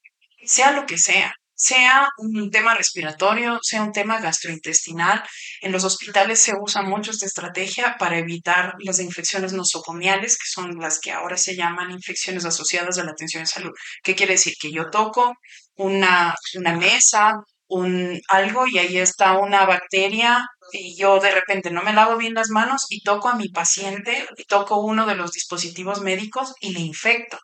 [0.44, 5.24] sea lo que sea, sea un tema respiratorio, sea un tema gastrointestinal.
[5.60, 10.78] En los hospitales se usa mucho esta estrategia para evitar las infecciones nosocomiales, que son
[10.78, 13.72] las que ahora se llaman infecciones asociadas a la atención de salud.
[14.04, 14.54] ¿Qué quiere decir?
[14.60, 15.34] Que yo toco
[15.74, 21.82] una, una mesa, un algo y ahí está una bacteria y yo de repente no
[21.82, 25.32] me lavo bien las manos y toco a mi paciente y toco uno de los
[25.32, 27.36] dispositivos médicos y le infecto.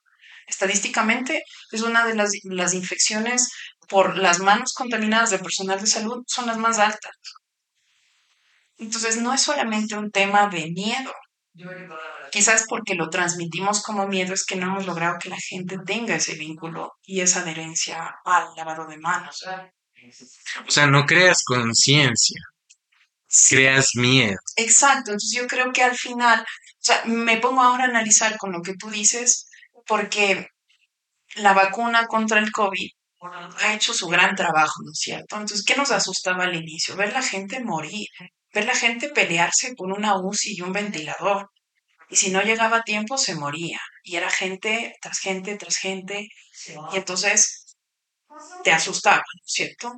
[0.46, 3.50] Estadísticamente es una de las, las infecciones
[3.88, 7.12] por las manos contaminadas de personal de salud son las más altas.
[8.78, 11.12] Entonces no es solamente un tema de miedo.
[12.32, 16.16] Quizás porque lo transmitimos como miedo es que no hemos logrado que la gente tenga
[16.16, 19.44] ese vínculo y esa adherencia al lavado de manos.
[20.66, 22.40] O sea, no creas conciencia,
[23.48, 24.36] creas miedo.
[24.56, 26.44] Exacto, entonces yo creo que al final, o
[26.80, 29.48] sea, me pongo ahora a analizar con lo que tú dices,
[29.86, 30.48] porque
[31.36, 32.90] la vacuna contra el COVID
[33.32, 35.36] ha hecho su gran trabajo, ¿no es cierto?
[35.36, 36.96] Entonces, ¿qué nos asustaba al inicio?
[36.96, 38.06] Ver la gente morir,
[38.52, 41.50] ver la gente pelearse por una UCI y un ventilador.
[42.10, 43.80] Y si no llegaba a tiempo, se moría.
[44.02, 46.28] Y era gente tras gente tras gente.
[46.92, 47.76] Y entonces
[48.62, 49.92] te asustaba, ¿no es cierto?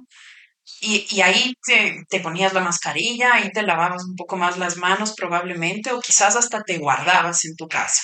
[0.80, 4.76] Y, y ahí te, te ponías la mascarilla, ahí te lavabas un poco más las
[4.76, 8.02] manos probablemente, o quizás hasta te guardabas en tu casa.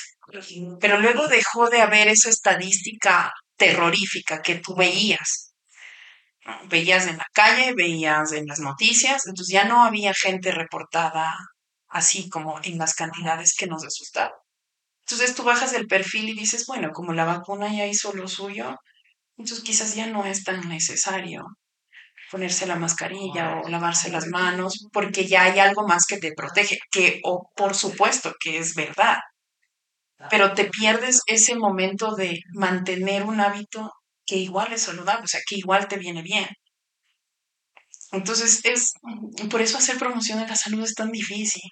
[0.80, 3.32] Pero luego dejó de haber esa estadística
[3.62, 5.54] terrorífica que tú veías.
[6.68, 11.32] Veías en la calle, veías en las noticias, entonces ya no había gente reportada
[11.88, 14.32] así como en las cantidades que nos asustaban.
[15.06, 18.76] Entonces tú bajas el perfil y dices, bueno, como la vacuna ya hizo lo suyo,
[19.36, 21.44] entonces quizás ya no es tan necesario
[22.32, 26.78] ponerse la mascarilla o lavarse las manos, porque ya hay algo más que te protege,
[26.90, 29.18] que o por supuesto que es verdad,
[30.30, 33.92] pero te pierdes ese momento de mantener un hábito
[34.26, 36.48] que igual es saludable, o sea, que igual te viene bien.
[38.12, 38.92] Entonces es
[39.50, 41.62] por eso hacer promoción de la salud es tan difícil,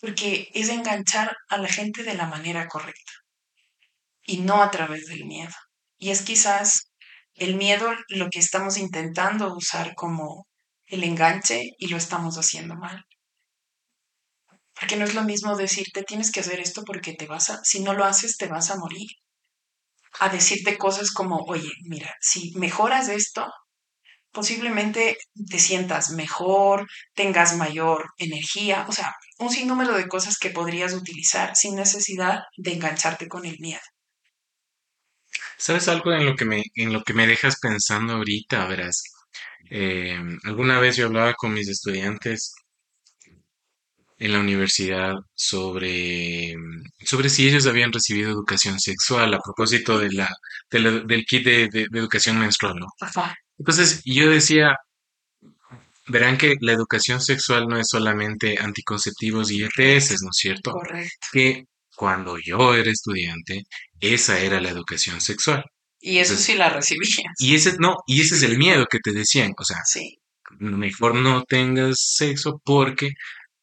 [0.00, 3.12] porque es enganchar a la gente de la manera correcta
[4.26, 5.54] y no a través del miedo.
[5.96, 6.90] Y es quizás
[7.34, 10.46] el miedo lo que estamos intentando usar como
[10.86, 13.04] el enganche y lo estamos haciendo mal.
[14.84, 17.80] Porque no es lo mismo decirte tienes que hacer esto porque te vas a, si
[17.80, 19.08] no lo haces te vas a morir.
[20.20, 23.50] A decirte cosas como, oye, mira, si mejoras esto,
[24.30, 25.16] posiblemente
[25.48, 31.56] te sientas mejor, tengas mayor energía, o sea, un sinnúmero de cosas que podrías utilizar
[31.56, 33.80] sin necesidad de engancharte con el miedo.
[35.56, 38.66] ¿Sabes algo en lo que me, en lo que me dejas pensando ahorita?
[38.66, 39.02] Verás,
[39.70, 42.54] eh, alguna vez yo hablaba con mis estudiantes
[44.24, 46.54] en la universidad sobre,
[47.04, 50.28] sobre si ellos habían recibido educación sexual a propósito de la,
[50.70, 52.86] de la- del kit de, de- de educación menstrual, ¿no?
[53.00, 53.34] Ajá.
[53.58, 54.76] Entonces yo decía,
[56.06, 60.72] verán que la educación sexual no es solamente anticonceptivos y ETS, ¿no es cierto?
[60.72, 61.26] Correcto.
[61.32, 61.64] Que
[61.96, 63.62] cuando yo era estudiante,
[64.00, 65.64] esa era la educación sexual.
[66.00, 67.32] Y eso Entonces, sí la recibías.
[67.38, 70.18] y ese, no, y ese es el miedo que te decían, o sea, Sí,
[70.58, 73.10] mejor no tengas sexo porque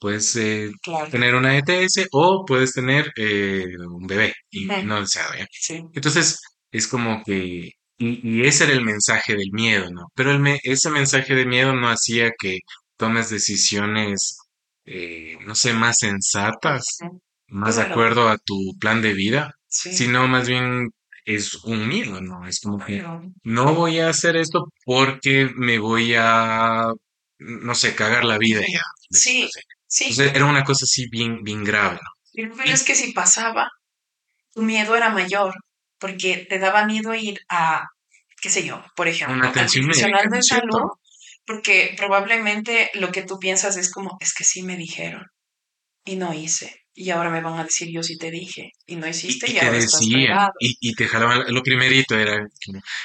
[0.02, 1.10] puedes eh, claro.
[1.12, 5.48] tener una ETS o puedes tener eh, un bebé y no deseado, ¿ya?
[5.52, 5.86] Sí.
[5.94, 10.08] Entonces, es como que, y, y ese era el mensaje del miedo, ¿no?
[10.16, 12.60] Pero el me- ese mensaje de miedo no hacía que
[12.98, 14.38] tomes decisiones,
[14.86, 16.84] eh, no sé, más sensatas,
[17.48, 20.90] más de acuerdo a tu plan de vida, sino más bien
[21.26, 22.48] es un miedo, ¿no?
[22.48, 23.04] Es como que
[23.44, 26.92] no voy a hacer esto porque me voy a,
[27.40, 28.82] no sé, cagar la vida ya.
[29.10, 29.50] Sí.
[29.92, 30.06] Sí.
[30.06, 32.12] Entonces era una cosa así bien, bien grave, ¿no?
[32.34, 33.70] Pero es que si pasaba,
[34.54, 35.54] tu miedo era mayor,
[36.00, 37.84] porque te daba miedo ir a,
[38.42, 40.90] qué sé yo, por ejemplo, Una atención profesional médica, ¿no de salud,
[41.46, 45.26] porque probablemente lo que tú piensas es como, es que sí me dijeron
[46.06, 46.76] y no hice.
[46.94, 49.54] Y ahora me van a decir, yo sí te dije, y no hiciste y y
[49.56, 52.48] te ahora estás decían, y, y te jalaban, lo primerito era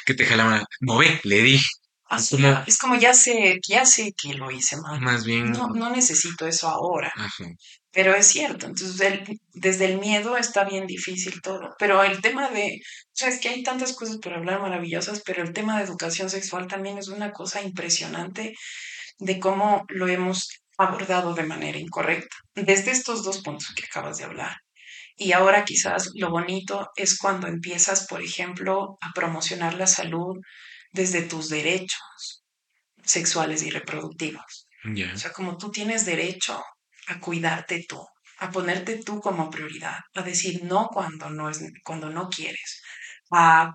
[0.05, 1.67] que te jalaban, no ve, le dije.
[2.11, 5.01] Es como, es como ya sé, ya sé que lo hice mal.
[5.01, 7.13] más bien, No, no necesito eso ahora.
[7.17, 7.45] ajá.
[7.91, 11.75] Pero es cierto, entonces el- desde el miedo está bien difícil todo.
[11.79, 15.43] Pero el tema de, o sea, es que hay tantas cosas por hablar maravillosas, pero
[15.43, 18.55] el tema de educación sexual también es una cosa impresionante
[19.19, 24.25] de cómo lo hemos abordado de manera incorrecta, desde estos dos puntos que acabas de
[24.25, 24.57] hablar.
[25.17, 30.37] Y ahora quizás lo bonito es cuando empiezas, por ejemplo, a promocionar la salud
[30.97, 32.43] desde tus derechos
[33.05, 34.67] sexuales y reproductivos.
[34.95, 35.13] Ya.
[35.15, 36.63] O sea, como tú tienes derecho
[37.07, 38.05] a cuidarte tú,
[38.39, 42.83] a ponerte tú como prioridad, a decir no cuando no, es, cuando no quieres,
[43.31, 43.75] a,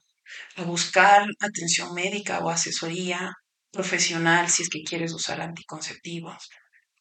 [0.56, 3.32] a buscar atención médica o asesoría
[3.72, 6.50] profesional si es que quieres usar anticonceptivos,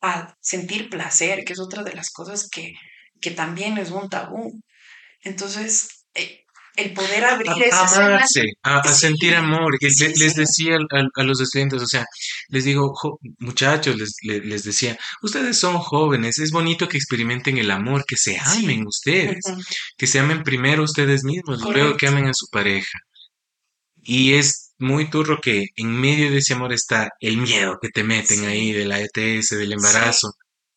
[0.02, 2.74] a sentir placer, que es otra de las cosas que,
[3.20, 4.60] que también es un tabú.
[5.22, 6.44] Entonces, eh,
[6.80, 9.78] el poder abrir A, ese amarse, a, a Sí, sentir amor.
[9.78, 10.76] que sí, le- les decía
[11.16, 12.04] a, los estudiantes, o sea,
[12.48, 17.58] les digo, "Jo- muchachos, les, le- les decía, ustedes son jóvenes, es bonito que experimenten
[17.58, 19.38] el amor, que se amen ustedes,
[19.96, 22.98] que se amen primero ustedes mismos, luego que amen a su pareja.
[24.02, 28.02] Y es muy turro que en medio de ese amor está el miedo que te
[28.02, 30.32] meten ahí de la ETS, del embarazo.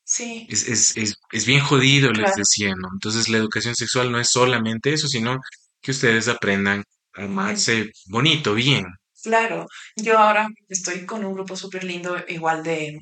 [0.05, 2.89] Sí, Es, es, es, es bien jodido, les decía, ¿no?
[2.93, 5.39] Entonces la educación sexual no es solamente eso, sino
[5.83, 8.85] que ustedes aprendan a amarse bonito, bien.
[9.21, 9.67] claro.
[9.95, 12.97] Yo ahora estoy con un grupo súper lindo, igual de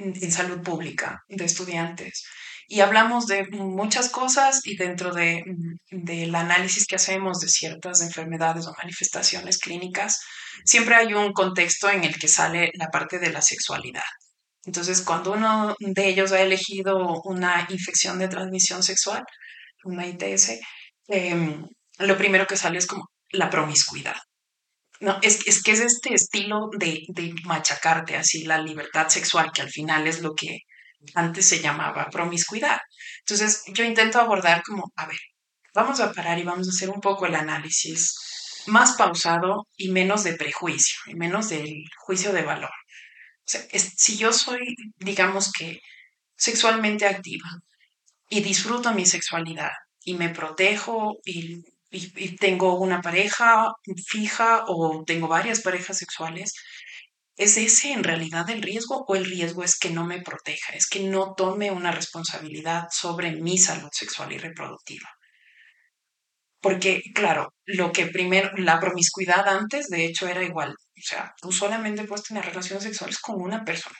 [0.00, 2.24] en salud pública, de estudiantes.
[2.66, 5.42] Y hablamos de muchas cosas y dentro de,
[5.90, 10.20] del análisis que hacemos de ciertas enfermedades o manifestaciones clínicas,
[10.64, 14.04] siempre hay un contexto en el que sale la parte de la sexualidad.
[14.64, 19.24] Entonces, cuando uno de ellos ha elegido una infección de transmisión sexual,
[19.84, 20.60] una ITS,
[21.08, 21.66] em,
[22.00, 24.16] lo primero que sale es como la promiscuidad.
[25.00, 29.62] No, es, es que es este estilo de, de machacarte así la libertad sexual, que
[29.62, 30.58] al final es lo que
[31.14, 32.78] antes se llamaba promiscuidad.
[33.20, 35.18] Entonces, yo intento abordar como, a ver,
[35.74, 38.14] vamos a parar y vamos a hacer un poco el análisis
[38.66, 42.70] más pausado y menos de prejuicio, y menos del juicio de valor.
[42.70, 45.80] O sea, si yo soy, digamos que,
[46.36, 47.48] sexualmente activa
[48.28, 53.72] y disfruto mi sexualidad y me protejo y, y- tengo una pareja
[54.06, 56.54] fija o tengo varias parejas sexuales,
[57.36, 60.86] ¿es ese en realidad el riesgo o el riesgo es que no me proteja, es
[60.88, 65.08] que no tome una responsabilidad sobre mi salud sexual y reproductiva?
[66.60, 70.70] Porque, claro, lo que primero, la promiscuidad antes, de hecho, era igual.
[70.72, 73.96] O sea, tú solamente puedes tener relaciones sexuales con una persona,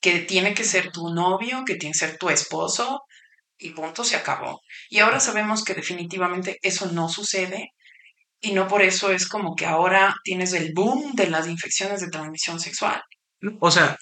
[0.00, 3.02] que tiene que ser tu novio, que tiene que ser tu esposo,
[3.58, 4.60] y punto, se acabó.
[4.90, 7.70] Y ahora sabemos que definitivamente eso no sucede,
[8.40, 12.10] y no por eso es como que ahora tienes el boom de las infecciones de
[12.10, 13.02] transmisión sexual.
[13.60, 13.96] O sea,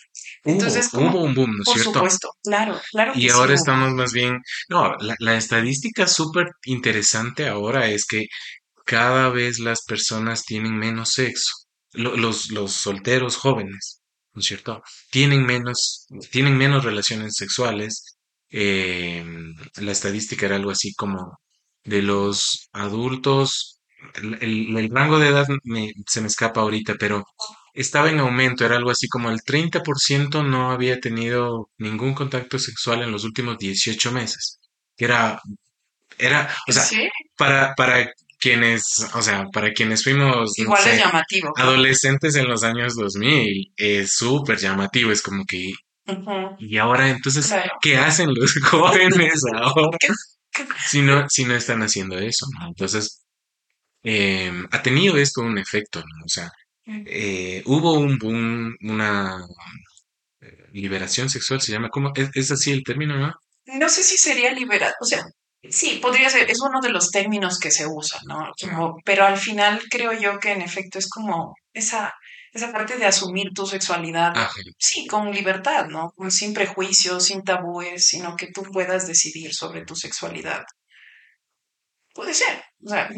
[0.44, 1.92] hubo, Entonces, como, hubo un boom, ¿no es por cierto?
[1.92, 4.38] supuesto, claro, claro Y que sí ahora estamos más bien,
[4.68, 8.26] no, la, la estadística súper interesante ahora es que
[8.84, 11.52] cada vez las personas tienen menos sexo.
[11.92, 14.02] Lo- Los, los solteros jóvenes,
[14.34, 14.82] ¿no es cierto?
[15.10, 18.15] Tienen menos, tienen menos relaciones sexuales.
[18.50, 19.24] Eh,
[19.76, 21.38] la estadística era algo así como
[21.84, 23.80] de los adultos,
[24.14, 27.24] el, el- el rango de edad me- se me escapa ahorita, pero
[27.74, 33.02] estaba en aumento, era algo así como el 30% no había tenido ningún contacto sexual
[33.02, 34.60] en los últimos 18 meses.
[34.96, 35.40] Que Era,
[36.18, 41.52] era, o sea, Sí, para, para quienes, o sea, para quienes fuimos, igual sé, llamativo.
[41.56, 45.72] adolescentes en los años 2000, es súper llamativo, es como que,
[46.58, 47.72] Y ahora entonces, Claro.
[47.80, 50.08] ¿qué hacen los jóvenes ahora ¿Qué-
[50.52, 52.68] qué- si no, si no están haciendo eso, ¿no?
[52.68, 53.22] Entonces,
[54.04, 56.24] eh, ha tenido esto un efecto, ¿no?
[56.24, 56.50] O sea,
[56.86, 59.44] eh, hubo un boom, una
[60.40, 62.12] eh, liberación sexual, se llama, ¿cómo?
[62.14, 63.32] Es, es así el término, ¿no?
[63.66, 65.24] No sé si sería liberado, o sea,
[65.68, 68.52] sí, podría ser, es uno de los términos que se usan, ¿no?
[68.60, 72.12] Como- pero al final creo yo que en efecto es como esa,
[72.56, 76.12] esa parte de asumir tu sexualidad, Ah, sí, con libertad, ¿no?
[76.30, 80.64] Sin prejuicios, sin tabúes, sino que tú puedas decidir sobre tu sexualidad.
[82.14, 83.10] Puede ser, o sea,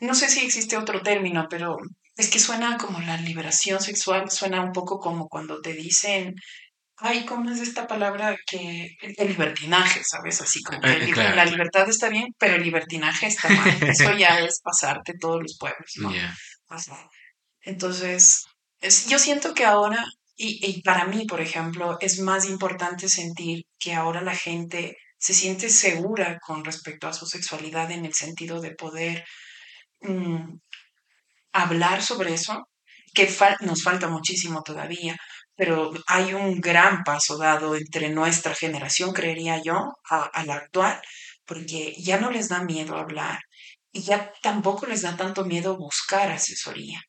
[0.00, 1.76] no sé si existe otro término, pero
[2.16, 6.34] es que suena como la liberación sexual, suena un poco como cuando te dicen
[7.02, 10.42] Ay, ¿cómo es esta palabra que el libertinaje, ¿sabes?
[10.42, 13.82] Así como que Eh, claro, la libertad está bien, pero el libertinaje está mal.
[13.82, 16.12] Eso ya es pasarte todos los pueblos, ¿no?
[16.68, 17.08] Ajá.
[17.62, 18.44] Entonces,
[18.80, 20.04] es- yo siento que ahora,
[20.36, 25.34] y, y para mí, por ejemplo, es más importante sentir que ahora la gente se
[25.34, 29.24] siente segura con respecto a su sexualidad en el sentido de poder
[30.02, 30.58] mm,
[31.52, 32.68] hablar sobre eso,
[33.14, 33.28] que
[33.60, 35.16] nos falta muchísimo todavía,
[35.56, 39.78] pero hay un gran paso dado entre nuestra generación, creería yo,
[40.08, 41.00] a la actual,
[41.44, 43.40] porque ya no les da miedo hablar
[43.92, 47.00] y ya tampoco les da tanto miedo buscar asesoría.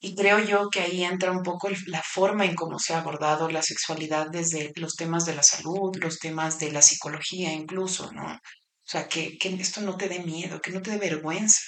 [0.00, 3.48] Y creo yo que ahí entra un poco la forma en cómo se ha abordado
[3.50, 8.34] la sexualidad desde los temas de la salud, los temas de la psicología incluso, ¿no?
[8.34, 11.60] O sea, que, que esto no te dé miedo, que no te dé vergüenza,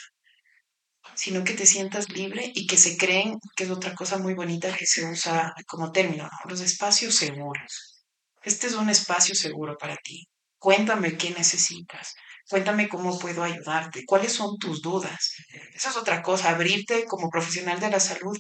[1.15, 4.75] sino que te sientas libre y que se creen, que es otra cosa muy bonita
[4.75, 6.51] que se usa como término, ¿no?
[6.51, 8.05] los espacios seguros.
[8.43, 10.27] Este es un espacio seguro para ti.
[10.59, 12.15] Cuéntame qué necesitas.
[12.51, 14.05] Cuéntame cómo puedo ayudarte.
[14.05, 15.35] ¿Cuáles son tus dudas?
[15.73, 18.37] Esa es otra cosa, abrirte como profesional de la salud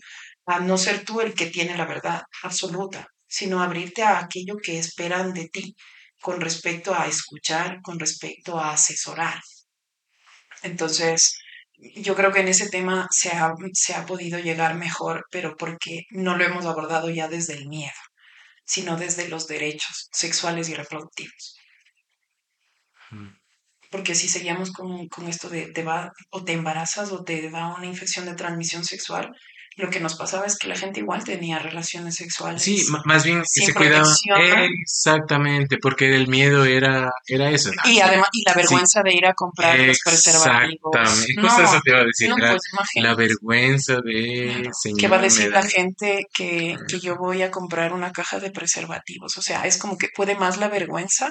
[0.47, 4.81] a no ser tú el que tiene la verdad absoluta, sino abrirte a aquello que
[4.81, 5.77] esperan de ti
[6.21, 9.41] con respecto a escuchar, con respecto a asesorar.
[10.65, 11.39] Entonces,
[11.79, 16.03] yo creo que en ese tema se ha, se ha podido llegar mejor, pero porque
[16.11, 18.01] no lo hemos abordado ya desde el miedo,
[18.65, 21.60] sino desde los derechos sexuales y reproductivos.
[23.91, 27.74] Porque si seguíamos con, con esto de te va o te embarazas o te da
[27.74, 29.32] una infección de transmisión sexual,
[29.76, 32.62] lo que nos pasaba es que la gente igual tenía relaciones sexuales.
[32.62, 34.09] Sí, más bien se cuidaba.
[34.82, 37.70] Exactamente, porque el miedo era, era eso.
[37.84, 40.93] Y además, y la vergüenza de ir a comprar los preservativos.
[40.95, 42.30] Exactamente, eso te iba a decir.
[42.36, 42.62] Pues,
[42.97, 44.70] la, vergüenza de.
[44.99, 48.51] ¿Qué va a decir la gente que, que yo voy a comprar una caja de
[48.51, 49.38] preservativos?
[49.38, 51.30] O sea, es como que puede más la vergüenza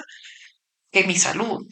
[0.90, 1.62] que mi salud.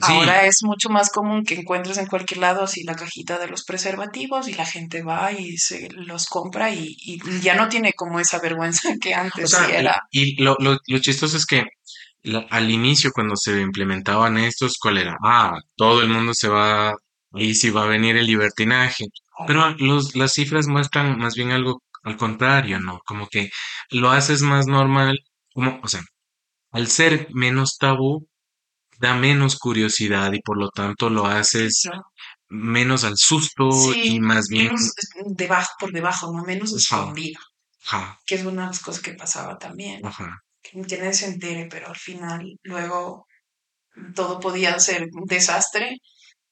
[0.00, 3.64] Ahora es mucho más común que encuentres en cualquier lado así la cajita de los
[3.64, 6.96] preservativos y la gente va y se los compra y,
[7.40, 10.02] ya no tiene como esa vergüenza que antes era.
[10.10, 11.64] Y lo, lo, lo, chistoso es que
[12.50, 15.16] al inicio cuando se implementaban estos, ¿cuál era?
[15.24, 16.94] Ah, todo el mundo se va,
[17.34, 19.06] y si va a venir el libertinaje.
[19.46, 23.00] Pero los, las cifras muestran más bien algo al contrario, ¿no?
[23.06, 23.50] Como que
[23.90, 25.20] lo haces más normal,
[25.52, 26.02] como, o sea,
[26.72, 28.26] al ser menos tabú,
[28.98, 31.88] da menos curiosidad y por lo tanto lo haces
[32.48, 34.92] menos al susto y más bien menos
[35.26, 37.40] debajo por debajo, no menos escondido.
[38.26, 40.02] Que es una de las cosas que pasaba también.
[40.62, 43.26] Que, nadie se entere, pero al final luego
[44.14, 45.98] todo podía ser un desastre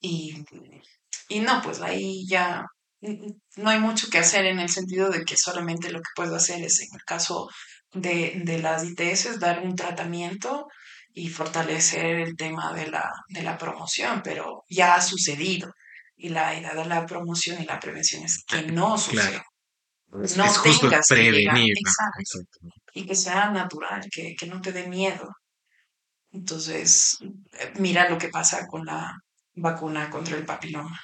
[0.00, 0.44] y,
[1.28, 2.64] y no, pues ahí ya
[3.00, 6.62] no hay mucho que hacer en el sentido de que solamente lo que puedo hacer
[6.62, 7.48] es en el caso
[7.92, 10.66] de, de las ITS dar un tratamiento
[11.16, 15.72] y fortalecer el tema de la, de la promoción, pero ya ha sucedido.
[16.14, 19.42] Y la idea de la promoción y la prevención es que no suceda.
[20.12, 21.72] No es tengas prevenir.
[22.92, 25.26] Y que sea natural, que, que no te dé miedo.
[26.32, 29.18] Entonces, eh, mira lo que pasa con la
[29.54, 31.00] vacuna contra el papiloma,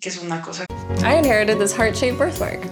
[0.00, 0.64] que es una cosa.
[1.04, 2.64] I inherited this heart-shaped birthmark.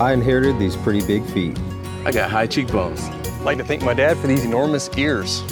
[0.00, 1.58] I inherited these pretty big feet.
[2.06, 3.02] I got high cheekbones.
[3.40, 5.42] I'd like to thank my dad for these enormous ears.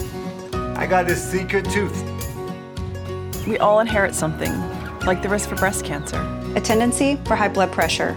[0.78, 1.96] I got this secret tooth.
[3.46, 4.52] We all inherit something,
[5.06, 6.20] like the risk for breast cancer,
[6.54, 8.14] a tendency for high blood pressure,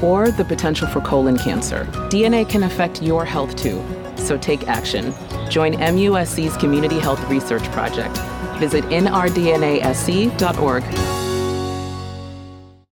[0.00, 1.84] or the potential for colon cancer.
[2.08, 3.84] DNA can affect your health too,
[4.16, 5.12] so take action.
[5.50, 8.16] Join MUSC's Community Health Research Project.
[8.58, 10.84] Visit nrdnasc.org.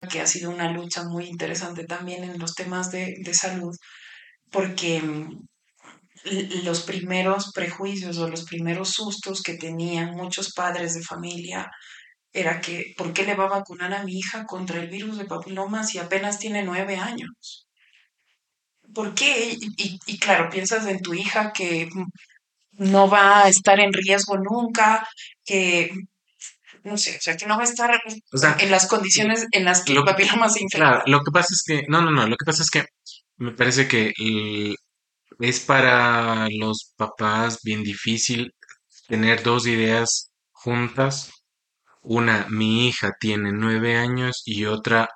[0.08, 3.76] Que ha sido una lucha muy interesante también en los temas de, de salud,
[4.50, 5.46] porque mm,
[6.64, 11.70] los primeros prejuicios o los primeros sustos que tenían muchos padres de familia
[12.32, 15.26] era que, ¿por qué le va a vacunar a mi hija contra el virus de
[15.26, 17.66] papiloma si apenas tiene nueve años?
[18.94, 19.56] ¿Por qué?
[19.76, 21.88] Y, claro, piensas en tu hija que
[22.72, 25.06] no va a estar en riesgo nunca,
[25.44, 25.90] que
[26.84, 27.90] no sé, o sea, que no va a estar
[28.60, 30.88] en las condiciones en las que el papiloma se infecta.
[30.88, 32.84] Claro, lo que pasa es que, no, no, no, lo que pasa es que
[33.36, 34.76] me parece que el,
[35.43, 38.55] es para los papás bien difícil
[39.09, 41.32] tener dos ideas juntas.
[42.01, 45.09] Una, mi hija tiene nueve años y otra,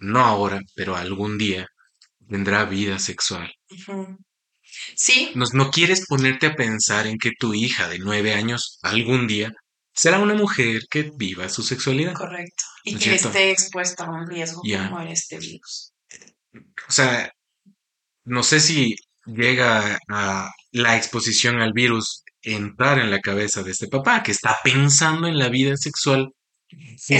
[0.00, 1.68] no ahora, pero algún día
[2.28, 3.52] tendrá vida sexual.
[4.96, 5.30] Sí.
[5.36, 9.52] No, no quieres ponerte a pensar en que tu hija de nueve años algún día
[9.94, 12.14] será una mujer que viva su sexualidad.
[12.14, 12.64] Correcto.
[12.82, 15.92] Y que esté expuesta a un riesgo como este virus.
[16.88, 17.30] O sea,
[18.24, 18.96] no sé si
[19.26, 24.58] llega a la exposición al virus entrar en la cabeza de este papá que está
[24.64, 26.32] pensando en la vida sexual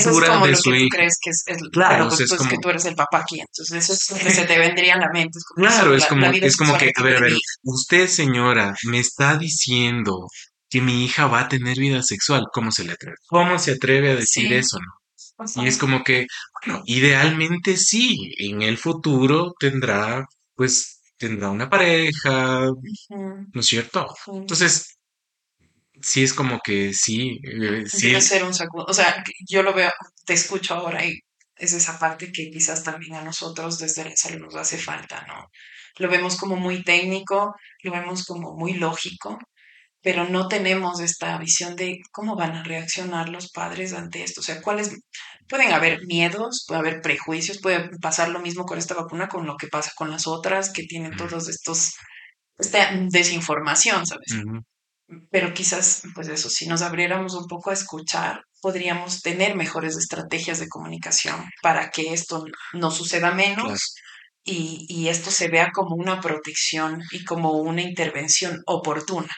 [0.05, 3.19] como lo que tú crees que es, claro, es, pues, que tú eres el papá
[3.19, 5.39] aquí, entonces eso es lo que se te vendría a la mente.
[5.55, 10.27] claro, es como, es como que, a ver, a ver, usted señora me está diciendo
[10.71, 13.17] que mi hija va a tener vida sexual, ¿cómo se le atreve?
[13.27, 15.63] ¿Cómo se atreve a decir eso, no?
[15.63, 16.27] Y es como que,
[16.65, 20.25] bueno, idealmente sí, en el futuro tendrá,
[20.55, 22.67] pues, tendrá una pareja,
[23.11, 24.13] ¿no es cierto?
[24.27, 24.99] Entonces,
[26.01, 27.39] sí es como que sí.
[27.45, 28.87] Eh, sí Debe ser un sacudo.
[28.89, 29.91] O sea, yo lo veo,
[30.27, 31.21] te escucho ahora y
[31.57, 35.47] es esa parte que quizás también a nosotros desde la salud nos hace falta, ¿no?
[35.99, 37.55] Lo vemos como muy técnico,
[37.85, 39.39] lo vemos como muy lógico,
[40.03, 44.41] pero no tenemos esta visión de cómo van a reaccionar los padres ante esto.
[44.41, 44.91] O sea, cuáles
[45.53, 49.59] pueden haber miedos, puede haber prejuicios, puede pasar lo mismo con esta vacuna, con lo
[49.59, 51.93] que pasa con las otras que tienen todos estos,
[52.59, 54.35] esta desinformación, ¿sabes?
[55.31, 60.59] Pero quizás, pues eso, si nos abriéramos un poco a escuchar, podríamos tener mejores estrategias
[60.59, 63.95] de comunicación para que esto no suceda menos
[64.43, 69.29] y, y esto se vea como una protección y como una intervención oportuna.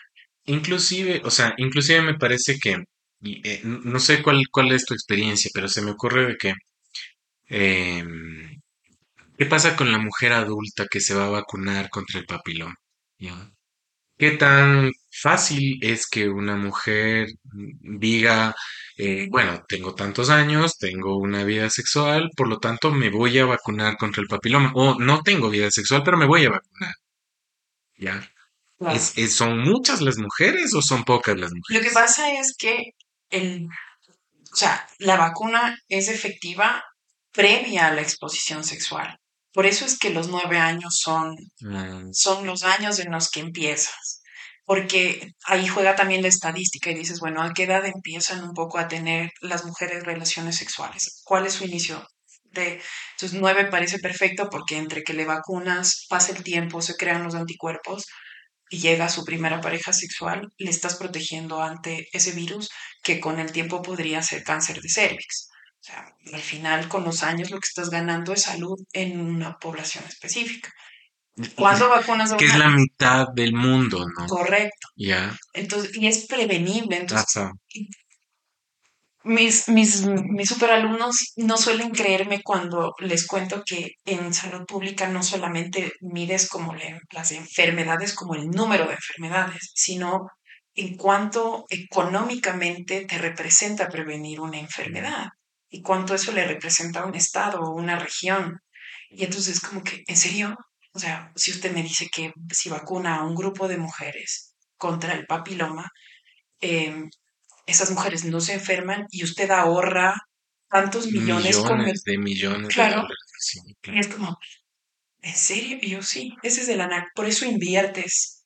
[0.44, 2.84] Inclusive, o sea, inclusive me parece que,
[3.44, 6.54] eh, no sé cuál, cuál es tu experiencia, pero se me ocurre de que,
[7.48, 8.60] em,
[9.38, 12.74] ¿qué pasa con la mujer adulta que se va a vacunar contra el papiloma?
[13.18, 13.52] ¿Ya?
[14.18, 18.54] ¿Qué tan fácil es que una mujer diga,
[18.98, 23.46] eh, bueno, tengo tantos años, tengo una vida sexual, por lo tanto me voy a
[23.46, 24.72] vacunar contra el papiloma?
[24.76, 26.94] O no tengo vida sexual, pero me voy a vacunar.
[27.96, 28.30] ¿Ya?
[28.78, 28.96] Claro.
[28.96, 31.88] ¿Es, es- son muchas las mujeres o son pocas las Lo mujeres?
[31.88, 32.92] que pasa es que
[33.30, 33.66] el,
[34.52, 36.84] o sea, la vacuna es efectiva
[37.32, 39.18] previa a la exposición sexual.
[39.52, 43.40] Por eso es que los nueve años son, Mm, son los años en los que
[43.40, 44.22] empiezas.
[44.64, 48.78] Porque ahí juega también la estadística y dices, bueno, ¿a qué edad empiezan un poco
[48.78, 51.20] a tener las mujeres relaciones sexuales?
[51.24, 52.06] ¿Cuál es su inicio?
[52.44, 52.80] De,
[53.12, 57.34] entonces, nueve parece perfecto porque entre que le vacunas, pasa el tiempo, se crean los
[57.34, 58.06] anticuerpos
[58.74, 62.70] y llega a su primera pareja sexual, le estás protegiendo ante ese virus
[63.04, 65.48] que con el tiempo podría ser cáncer de cervix.
[65.80, 69.58] O sea, al final, con los años, lo que estás ganando es salud en una
[69.58, 70.72] población específica.
[71.54, 74.26] ¿Cuándo vacunas Que es la mitad del mundo, ¿no?
[74.26, 74.88] Correcto.
[74.96, 75.36] Ya.
[75.52, 76.96] Entonces, y es prevenible.
[76.96, 77.44] Entonces.
[79.24, 85.22] Mis, mis, mis superalumnos no suelen creerme cuando les cuento que en salud pública no
[85.22, 86.74] solamente mides como
[87.10, 90.28] las enfermedades, como el número de enfermedades, sino
[90.74, 95.28] en cuánto económicamente te representa prevenir una enfermedad
[95.70, 98.60] y cuánto eso le representa a un estado o una región.
[99.10, 100.56] Y entonces como que, ¿en serio?
[100.92, 105.14] O sea, si usted me dice que si vacuna a un grupo de mujeres contra
[105.14, 105.90] el papiloma,
[106.60, 107.08] em,
[107.66, 110.14] esas mujeres no se enferman y usted ahorra
[110.70, 111.86] tantos millones con el...
[111.86, 112.94] Millones de millones de Claro.
[113.02, 113.18] dólares.
[113.38, 114.36] sí, Y es como,
[115.22, 115.78] ¿en serio?
[115.80, 117.06] Y yo sí, ese es el ANAC.
[117.14, 118.44] Por eso inviertes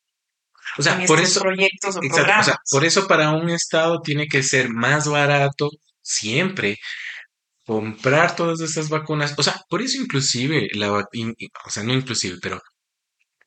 [0.79, 2.47] O sea, en por eso, proyectos o exacto, o programas.
[2.47, 5.71] sea, por eso para un estado tiene que ser más barato
[6.03, 6.77] siempre
[7.67, 9.35] comprar todas esas vacunas.
[9.39, 11.35] O sea, por eso inclusive, la, in-
[11.67, 12.61] o sea, no inclusive, pero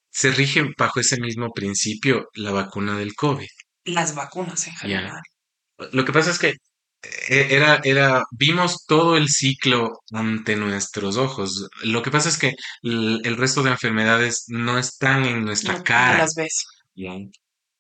[0.10, 3.48] se rige bajo ese mismo principio la vacuna del COVID.
[3.86, 5.22] Las vacunas en general.
[5.92, 11.68] Lo que pasa es que eh, era, era, vimos todo el ciclo ante nuestros ojos.
[11.84, 12.54] Lo que pasa es que
[12.84, 16.18] el, el resto de enfermedades no están en nuestra No, no cara.
[16.20, 16.66] las ves.
[16.96, 17.14] ¿ya?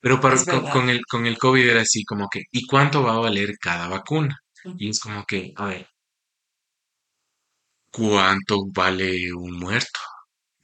[0.01, 0.35] Pero para-
[0.71, 3.87] con, el, con el COVID era así como que, ¿y cuánto va a valer cada
[3.87, 4.37] vacuna?
[4.77, 5.87] Y es como que, a ver,
[7.89, 9.99] ¿cuánto vale un muerto?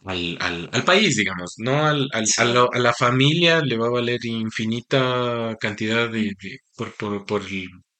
[0.07, 2.25] Al, al, al país, digamos, no al, al-
[2.73, 7.41] a, la familia le va a valer infinita cantidad de, de- por, por, por,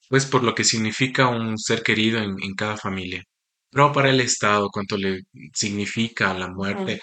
[0.08, 3.22] pues por lo que significa un ser querido en, en cada familia.
[3.70, 5.20] Pero para el Estado, ¿cuánto le
[5.54, 7.00] significa la muerte?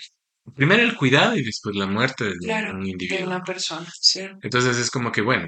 [0.55, 3.27] Primero el cuidado y después la muerte de Claro, un de individuo.
[3.27, 4.39] una persona, ¿cierto?
[4.43, 5.47] Entonces es como que, bueno,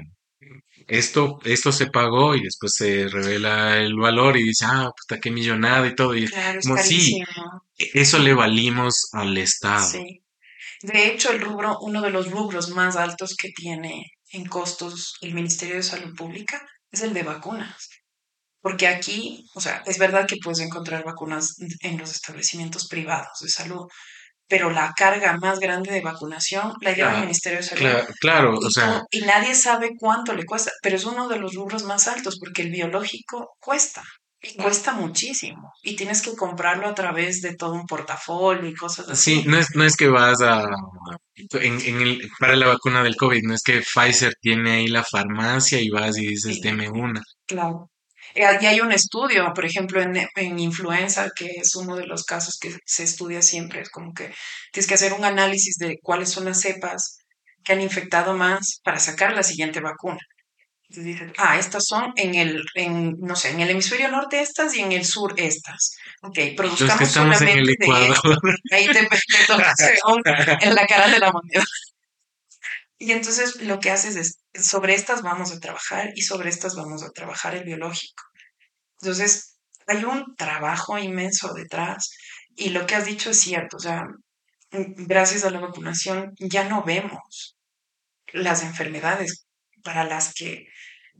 [0.88, 5.30] esto, esto se pagó y después se revela el valor y dice, ah, puta, qué
[5.30, 6.16] millonada y todo.
[6.16, 7.22] Y Claro, es como, sí.
[7.78, 9.86] Eso le valimos al Estado.
[9.86, 10.22] Sí.
[10.82, 15.34] De hecho, el rubro, uno de los rubros más altos que tiene en costos el
[15.34, 16.60] Ministerio de Salud Pública
[16.90, 17.88] es el de vacunas.
[18.60, 23.48] Porque aquí, o sea, es verdad que puedes encontrar vacunas en los establecimientos privados de
[23.48, 23.86] salud,
[24.48, 27.82] pero la carga más grande de vacunación la lleva el Claro, Ministerio de Salud.
[27.82, 31.38] Cla- claro, Y, o sea, y nadie sabe cuánto le cuesta, pero es uno de
[31.38, 34.02] los rubros más altos porque el biológico cuesta.
[34.40, 35.72] Y cuesta muchísimo.
[35.82, 39.42] Y tienes que comprarlo a través de todo un portafolio y cosas así.
[39.42, 40.64] sí, no es, no es que vas a,
[41.36, 45.04] en, en el, para la vacuna del COVID, no es que Pfizer tiene ahí la
[45.04, 46.60] farmacia y vas y dices, Sí.
[46.62, 47.22] deme una.
[47.46, 47.90] Claro.
[48.34, 52.24] Eh, Y hay un estudio, por ejemplo, en, en influenza, que es uno de los
[52.24, 53.80] casos que se estudia siempre.
[53.82, 54.32] Es como que
[54.72, 57.18] tienes que hacer un análisis de cuáles son las cepas
[57.64, 60.20] que han infectado más para sacar la siguiente vacuna.
[60.90, 64.74] Entonces dices, ah, estas son en el, en, no sé, en el hemisferio norte estas
[64.74, 65.96] y en el sur estas.
[66.22, 68.16] Ok, Los produzcamos estamos en el solamente de Ecuador.
[68.16, 68.38] estas.
[68.72, 70.22] Ahí te te toca según
[70.62, 71.64] en la cara de la moneda.
[72.98, 77.02] Y entonces lo que haces es, sobre estas vamos a trabajar y sobre estas vamos
[77.02, 78.24] a trabajar el biológico.
[79.00, 82.10] Entonces, hay un trabajo inmenso detrás
[82.56, 84.02] y lo que has dicho es cierto, o sea,
[84.70, 87.56] gracias a la vacunación ya no vemos
[88.32, 89.46] las enfermedades
[89.84, 90.66] para las que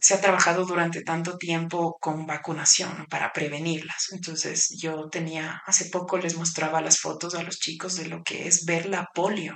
[0.00, 4.08] se ha trabajado durante tanto tiempo con vacunación para prevenirlas.
[4.12, 8.46] Entonces yo tenía, hace poco les mostraba las fotos a los chicos de lo que
[8.46, 9.54] es ver la polio.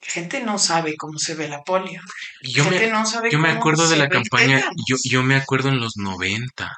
[0.00, 2.00] La gente no sabe cómo se ve la polio.
[2.42, 5.36] Yo La me, gente no sabe yo me acuerdo de la campaña, yo, yo me
[5.36, 6.70] acuerdo en los 90,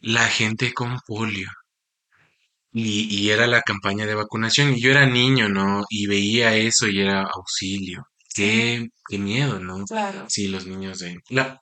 [0.00, 1.48] la gente con polio.
[2.72, 4.74] Y, y era la campaña de vacunación.
[4.74, 5.84] Y yo era niño, ¿no?
[5.90, 8.06] Y veía eso y era auxilio.
[8.34, 9.84] Qué, qué miedo, ¿no?
[9.84, 10.26] Claro.
[10.28, 11.18] Sí, los niños de...
[11.28, 11.60] La,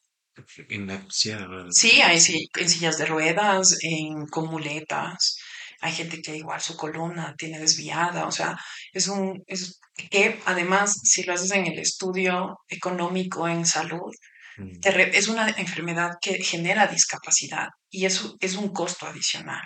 [0.68, 1.66] en la silla de.
[1.72, 5.36] Sí, hay sí, en sillas de ruedas, en con muletas.
[5.80, 8.56] Hay gente que igual su columna tiene desviada, o sea,
[8.92, 14.12] es un es que además si lo haces en el estudio económico en salud,
[14.56, 14.80] Mm.
[14.82, 19.62] re- es una enfermedad que genera discapacidad y eso es un costo adicional.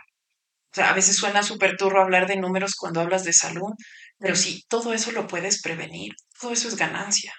[0.72, 3.72] O sea, a veces suena súper turro hablar de números cuando hablas de salud,
[4.18, 7.32] pero sí, todo eso lo puedes prevenir, todo eso es ganancia.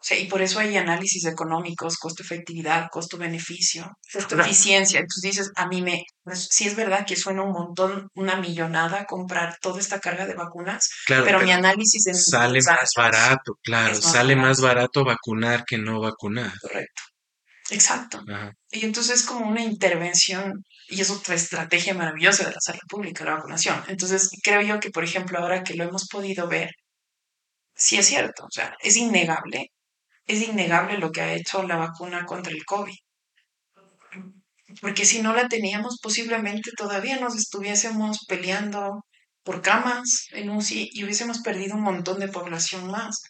[0.00, 5.00] O sea, y por eso hay análisis económicos, costo-efectividad, costo-beneficio, costo-eficiencia.
[5.00, 9.56] Entonces dices, a mí me, sí es verdad que suena un montón, una millonada comprar
[9.60, 14.12] toda esta carga de vacunas, Claro, pero mi análisis en sale más barato, claro, más
[14.12, 16.52] sale más barato vacunar que no vacunar.
[16.60, 17.02] Correcto.
[17.70, 18.22] Exacto.
[18.28, 18.52] Ajá.
[18.70, 23.24] Y entonces es como una intervención y es otra estrategia maravillosa de la salud pública,
[23.24, 23.82] la vacunación.
[23.88, 26.70] Entonces creo yo que, por ejemplo, ahora que lo hemos podido ver,
[27.74, 29.72] sí es cierto, o sea, es innegable,
[30.26, 32.96] es innegable lo que ha hecho la vacuna contra el COVID.
[34.80, 39.04] Porque si no la teníamos, posiblemente todavía nos estuviésemos peleando
[39.42, 43.22] por camas en UCI y hubiésemos perdido un montón de población más.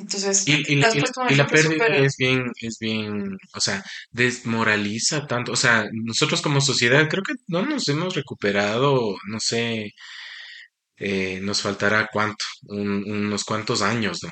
[0.00, 5.52] Entonces, Y, y la, y y pérdida es bien, es bien, o sea, desmoraliza tanto.
[5.52, 9.92] O sea, nosotros como sociedad creo que no nos hemos recuperado, no sé,
[10.96, 14.30] eh, nos faltará cuánto, Un- unos cuantos años, ¿no?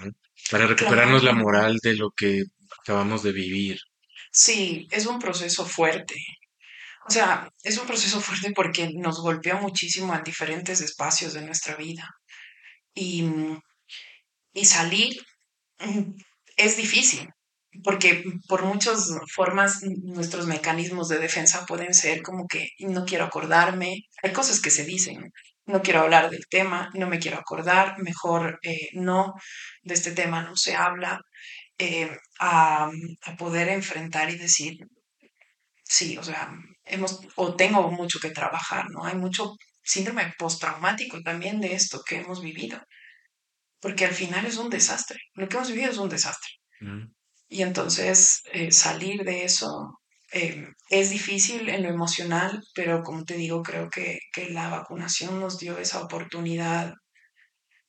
[0.51, 2.45] Para recuperarnos la moral de lo que
[2.83, 3.79] acabamos de vivir.
[4.33, 6.14] Sí, es un proceso fuerte.
[7.09, 11.77] O sea, es un proceso fuerte porque nos golpeó muchísimo en diferentes espacios de nuestra
[11.77, 12.09] vida.
[12.95, 13.25] Y,
[14.53, 15.16] y salir
[16.57, 17.29] es difícil,
[17.85, 23.24] porque por muchas formas mm, nuestros mecanismos de defensa pueden ser como que no quiero
[23.24, 24.03] acordarme.
[24.22, 25.18] Hay cosas que se dicen,
[25.66, 29.35] no quiero hablar del tema, no me quiero acordar, mejor eh, no,
[29.83, 31.20] de este tema no se habla.
[31.79, 32.11] eh,
[32.41, 32.91] a,
[33.24, 34.76] a poder enfrentar y decir,
[35.85, 36.51] sí, o sea,
[36.85, 39.05] hemos, o tengo mucho que trabajar, ¿no?
[39.05, 42.81] Hay mucho síndrome postraumático también de esto que hemos vivido,
[43.81, 46.51] porque al final es un desastre, lo que hemos vivido es un desastre.
[46.81, 47.07] Mm.
[47.49, 49.99] Y entonces eh, salir de eso
[50.33, 55.41] eh, es difícil en lo emocional, pero como te digo, creo que, que la vacunación
[55.41, 56.93] nos dio esa oportunidad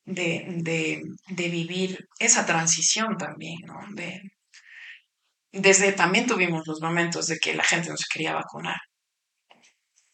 [0.06, 3.80] de, de, de vivir esa transición también, ¿no?
[3.94, 4.22] De,
[5.52, 8.78] desde también tuvimos los momentos de que la gente no se quería vacunar.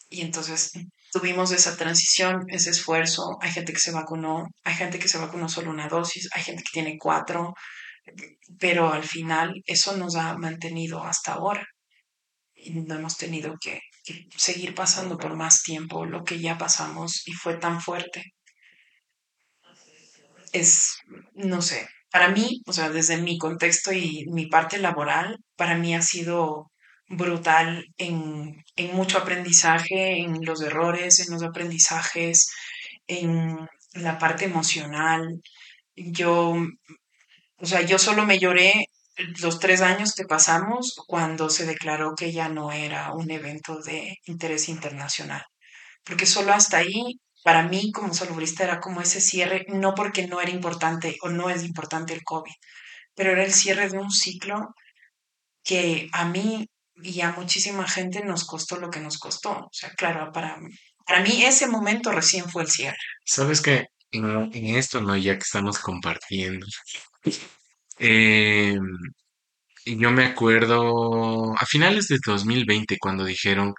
[0.09, 0.71] Y entonces
[1.15, 3.37] tuvimos esa transición, ese esfuerzo.
[3.39, 6.61] Hay gente que se vacunó, hay gente que se vacunó solo una dosis, hay gente
[6.61, 7.53] que tiene cuatro,
[8.59, 11.65] pero al final eso nos ha mantenido hasta ahora.
[12.53, 17.25] Y no hemos tenido que, que seguir pasando por más tiempo lo que ya pasamos
[17.25, 18.33] y fue tan fuerte.
[20.51, 20.97] Es,
[21.33, 25.95] no sé, para mí, o sea, desde mi contexto y mi parte laboral, para mí
[25.95, 26.71] ha sido
[27.07, 32.51] brutal en, en mucho aprendizaje, en los errores, en los aprendizajes,
[33.07, 35.41] en la parte emocional.
[35.95, 36.55] Yo,
[37.57, 38.89] o sea, yo solo me lloré
[39.41, 44.17] los tres años que pasamos cuando se declaró que ya no era un evento de
[44.25, 45.43] interés internacional,
[46.03, 50.41] porque solo hasta ahí para mí como salubrista era como ese cierre, no porque no
[50.41, 52.53] era importante o no es importante el COVID,
[53.15, 54.73] pero era el cierre de un ciclo
[55.63, 56.67] que a mí
[57.01, 59.51] y a muchísima gente nos costó lo que nos costó.
[59.51, 60.57] O sea, claro, para,
[61.05, 62.97] para mí ese momento recién fue el cierre.
[63.25, 65.15] Sabes que en, en esto, ¿no?
[65.17, 66.65] Ya que estamos compartiendo,
[67.99, 68.77] eh,
[69.85, 73.73] yo me acuerdo a finales de 2020 cuando dijeron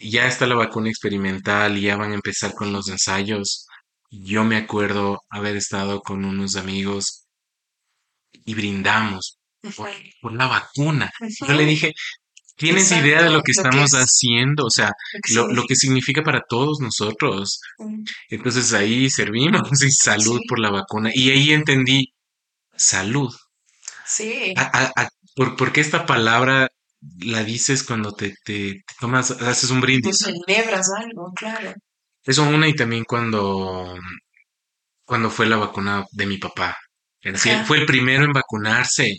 [0.00, 3.66] ya está la vacuna experimental y ya van a empezar con los ensayos.
[4.10, 7.26] Yo me acuerdo haber estado con unos amigos
[8.44, 9.38] y brindamos
[9.76, 9.90] por,
[10.20, 11.10] por la vacuna.
[11.46, 11.92] Yo le dije,
[12.58, 14.64] ¿tienes idea de lo que lo que estamos es- haciendo?
[14.66, 14.92] O sea,
[15.34, 17.60] lo que lo, que significa para todos nosotros.
[17.78, 20.46] Mm, Entonces ahí servimos y salud Sí.
[20.48, 21.10] por la vacuna.
[21.14, 22.12] Y ahí entendí
[22.76, 23.34] salud.
[24.06, 26.68] Sí, A- a- a- por, porque esta palabra
[27.20, 30.18] la dices cuando te, te, te tomas, haces un brindis.
[30.24, 31.72] Pues celebras algo, claro.
[32.24, 33.94] Eso una y también cuando,
[35.04, 36.76] cuando fue la vacuna de mi papá.
[37.66, 39.18] Fue el primero en vacunarse.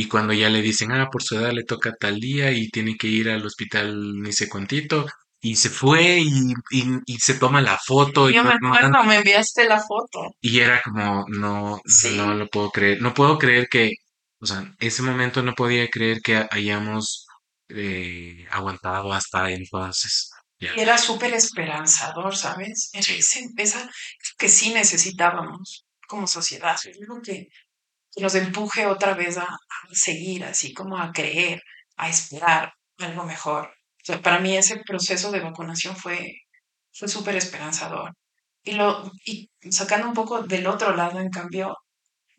[0.00, 2.96] Y cuando ya le dicen, ah, por su edad le toca tal día y tiene
[2.96, 3.88] que ir al hospital
[4.22, 5.06] ni sé cuántito,
[5.40, 8.74] y se fue y, y, y se toma la foto y, Yo me no- no-
[8.74, 10.18] acuerdo, me enviaste la foto.
[10.40, 12.16] y era como, no, Sí.
[12.16, 13.92] no lo puedo creer, no puedo creer que,
[14.40, 17.26] o sea, ese momento no podía creer que hayamos
[17.70, 20.30] eh, aguantado hasta entonces.
[20.60, 22.90] Y era súper esperanzador, ¿sabes?
[22.92, 23.46] Era Sí.
[23.58, 23.90] esa
[24.38, 26.76] que sí necesitábamos como sociedad.
[27.00, 27.48] Algo que,
[28.14, 29.58] que nos empuje otra vez a, a
[29.92, 31.62] seguir, así como a creer,
[31.96, 33.66] a esperar algo mejor.
[33.66, 36.34] O sea, para mí ese proceso de vacunación fue,
[36.92, 38.12] fue súper esperanzador.
[38.62, 41.76] Y, lo, y sacando un poco del otro lado, en cambio,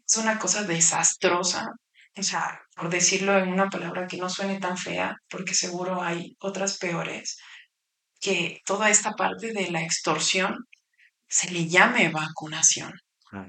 [0.08, 1.68] es una cosa desastrosa.
[2.16, 6.36] O sea, por decirlo en una palabra que no suene tan fea, porque seguro hay
[6.40, 7.38] otras peores,
[8.20, 10.68] que toda esta parte de la extorsión
[11.28, 12.94] se le llame vacunación,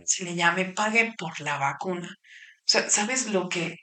[0.04, 2.08] se le llame pague por la vacuna.
[2.08, 3.76] O sea, ¿sabes lo que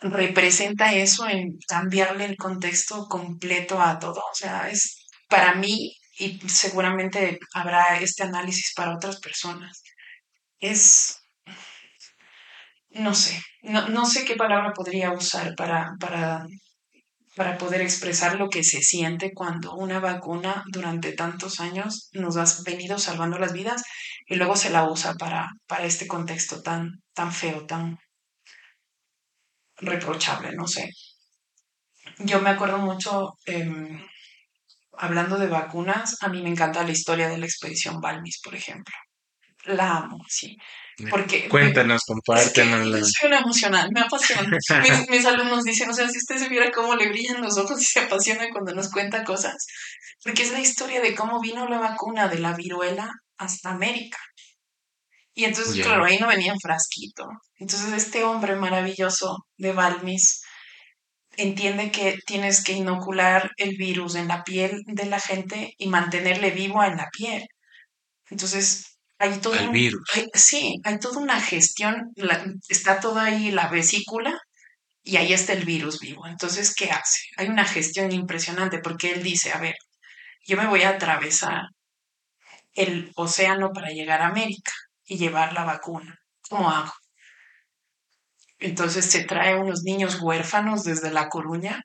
[0.00, 4.20] representa eso en cambiarle el contexto completo a todo?
[4.20, 9.82] O sea, es para mí, y seguramente habrá este análisis para otras personas,
[10.60, 11.18] es,
[12.90, 16.46] no sé, no, no sé qué palabra podría usar para, para
[17.36, 22.44] para poder expresar lo que se siente cuando una vacuna durante tantos años nos ha
[22.64, 23.82] venido salvando las vidas
[24.30, 27.98] y luego se la usa para, para este contexto tan, tan feo, tan
[29.76, 30.88] reprochable, no sé.
[32.18, 34.00] Yo me acuerdo mucho, em,
[34.92, 38.94] hablando de vacunas, a mí me encanta la historia de la expedición Balmis, por ejemplo.
[39.64, 40.56] La amo, sí.
[41.10, 43.12] Porque Cuéntanos, es que compártenos.
[43.12, 44.48] soy una emocional, me apasiona.
[44.48, 44.68] Mis,
[45.10, 47.84] mis alumnos dicen, o sea, si usted se viera cómo le brillan los ojos y
[47.84, 49.56] se apasiona cuando nos cuenta cosas,
[50.22, 53.10] porque es la historia de cómo vino la vacuna de la viruela
[53.40, 54.18] hasta América.
[55.34, 57.24] Y entonces, claro, ahí no venía en frasquito.
[57.56, 60.42] Entonces, este hombre maravilloso de Balmis
[61.36, 66.50] entiende que tienes que inocular el virus en la piel de la gente y mantenerle
[66.50, 67.46] vivo en la piel.
[68.28, 70.02] Entonces, hay todo un- virus.
[70.14, 74.38] hay- sí, hay toda una gestión, la- está toda ahí la vesícula
[75.02, 76.26] y ahí está el virus vivo.
[76.26, 77.20] Entonces, ¿qué hace?
[77.36, 79.76] Hay una gestión impresionante porque él dice, a ver,
[80.46, 81.62] yo me voy a atravesar
[82.74, 84.72] el océano para llegar a América
[85.04, 86.18] y llevar la vacuna.
[86.48, 86.92] ¿Cómo hago?
[88.58, 91.82] Entonces se trae unos niños huérfanos desde La Coruña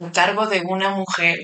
[0.00, 1.38] a cargo de una mujer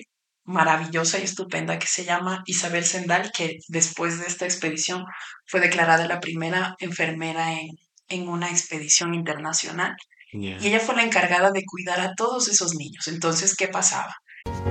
[0.44, 5.04] maravillosa y estupenda que se llama Isabel Sendal, que después de esta expedición
[5.46, 7.70] fue declarada la primera enfermera en,
[8.08, 9.96] en una expedición internacional.
[10.32, 13.06] Y ella fue la encargada de cuidar a todos esos niños.
[13.06, 14.14] Entonces, ¿qué pasaba?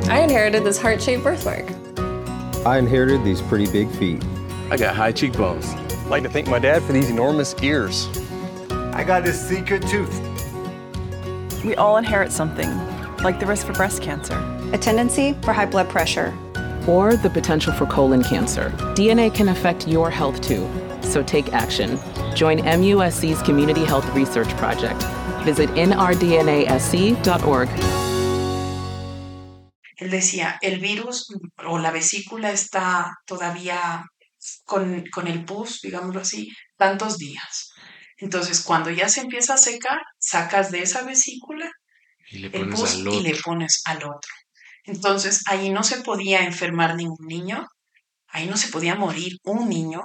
[0.09, 2.03] I inherited this heart shaped birthmark.
[2.66, 4.24] I inherited these pretty big feet.
[4.72, 5.74] I got high cheekbones.
[5.74, 8.07] I'd like to thank my dad for these enormous ears.
[8.93, 10.22] I got this secret tooth.
[11.66, 12.70] We all inherit something,
[13.18, 14.38] like the risk for breast cancer.
[14.72, 16.34] A tendency for high blood pressure.
[16.88, 18.70] or the potential for colon cancer.
[18.95, 20.70] DNA can affect your health too,
[21.01, 21.97] so take action.
[22.36, 25.01] Join MUSC's Community Health Research Project.
[25.45, 27.70] Visit nrdnasc.org.
[29.98, 31.28] Él decía, el virus
[31.68, 34.04] o la vesícula está todavía
[34.66, 37.72] con, con el pus, digámoslo así, tantos días.
[38.18, 41.70] Entonces, cuando ya se empieza a secar, sacas de esa vesícula
[42.30, 44.32] Y le el pus al y le pones al otro.
[44.86, 47.68] Entonces, ahí no se podía enfermar ningún niño,
[48.28, 50.02] ahí no se podía morir un niño,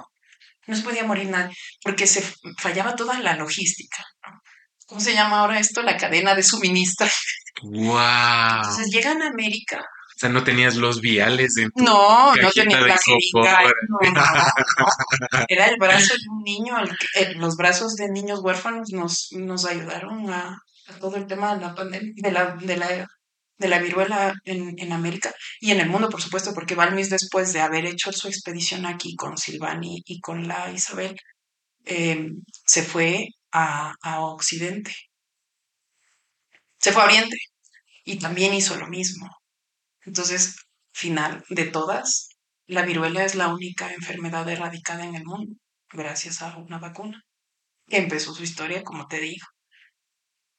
[0.67, 2.21] no se podía morir nadie, porque se
[2.57, 4.03] fallaba toda la logística.
[4.25, 4.39] ¿no?
[4.85, 5.81] ¿Cómo se llama ahora esto?
[5.81, 7.07] La cadena de suministro.
[7.63, 8.57] ¡Wow!
[8.57, 9.79] Entonces llegan a América.
[9.79, 14.11] O sea, no tenías los viales en tu No, no tenía la jeringa, no, no,
[14.11, 14.21] no.
[15.47, 19.27] Era el brazo de un niño, el que- eh, los brazos de niños huérfanos nos,
[19.31, 20.57] nos ayudaron a,
[20.87, 23.07] a todo el tema de la pandemia, de la, de la,
[23.57, 25.31] de la viruela en, en América
[25.61, 29.15] y en el mundo, por supuesto, porque Balmis después de haber hecho su expedición aquí
[29.15, 31.15] con Silvani y con la Isabel,
[31.85, 32.27] eh,
[32.65, 34.93] se fue a, a Occidente,
[36.79, 37.37] se fue a Oriente
[38.03, 39.29] y también hizo lo mismo.
[40.05, 40.55] Entonces,
[40.91, 42.29] final de todas,
[42.67, 45.55] la viruela es la única enfermedad erradicada en el mundo
[45.91, 47.23] gracias a una vacuna
[47.87, 49.45] que empezó su historia, como te digo.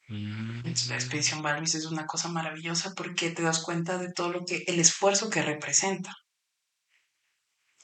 [0.09, 0.63] Mm.
[0.89, 4.65] La expedición Balmis es una cosa maravillosa porque te das cuenta de todo lo que,
[4.67, 6.13] el esfuerzo que representa.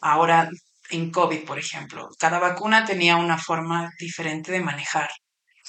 [0.01, 0.51] Ahora,
[0.91, 5.09] en COVID, por ejemplo, cada vacuna tenía una forma diferente de manejar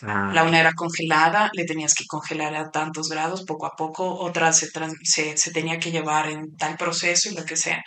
[0.03, 4.17] Ah, La una era congelada, le tenías que congelar a tantos grados poco a poco,
[4.19, 4.69] otra se,
[5.03, 7.83] se, se tenía que llevar en tal proceso y lo que sea.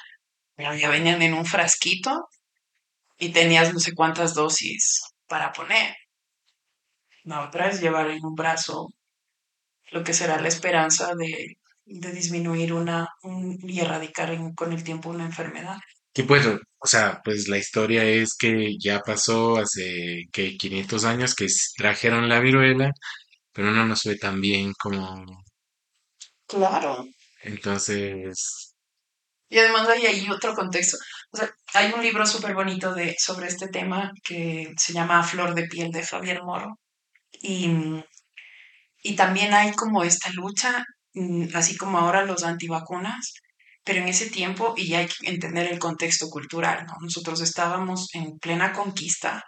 [0.56, 2.28] Pero ya venían en un frasquito
[3.18, 5.94] y tenías no sé cuántas dosis para poner.
[7.24, 8.90] La otra es llevar en un brazo
[9.92, 15.10] lo que será la esperanza de, de disminuir una un- y erradicar con el tiempo
[15.10, 15.76] una enfermedad.
[16.12, 21.34] Que pues, o sea, pues la historia es que ya pasó hace que 500 años
[21.34, 21.46] que
[21.76, 22.92] trajeron la viruela,
[23.52, 25.24] pero no nos fue tan bien como
[26.46, 27.06] Claro.
[27.42, 28.74] entonces,
[29.48, 30.96] Y además hay ahí otro contexto.
[31.32, 35.54] O sea, hay un libro súper bonito de, sobre este tema que se llama Flor
[35.54, 36.78] de piel de Javier Moro.
[37.42, 38.04] Y, mm,
[39.02, 40.84] y también hay como esta lucha,
[41.14, 43.34] mm, así como ahora los antivacunas,
[43.84, 46.94] pero en ese tiempo, y hay que entender el contexto cultural, ¿no?
[47.00, 49.44] Nosotros estábamos en plena conquista,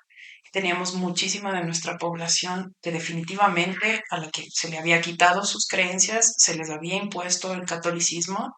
[0.52, 5.66] teníamos muchísima de nuestra población que definitivamente a la que se le había quitado sus
[5.66, 8.54] creencias, se les había impuesto el catolicismo,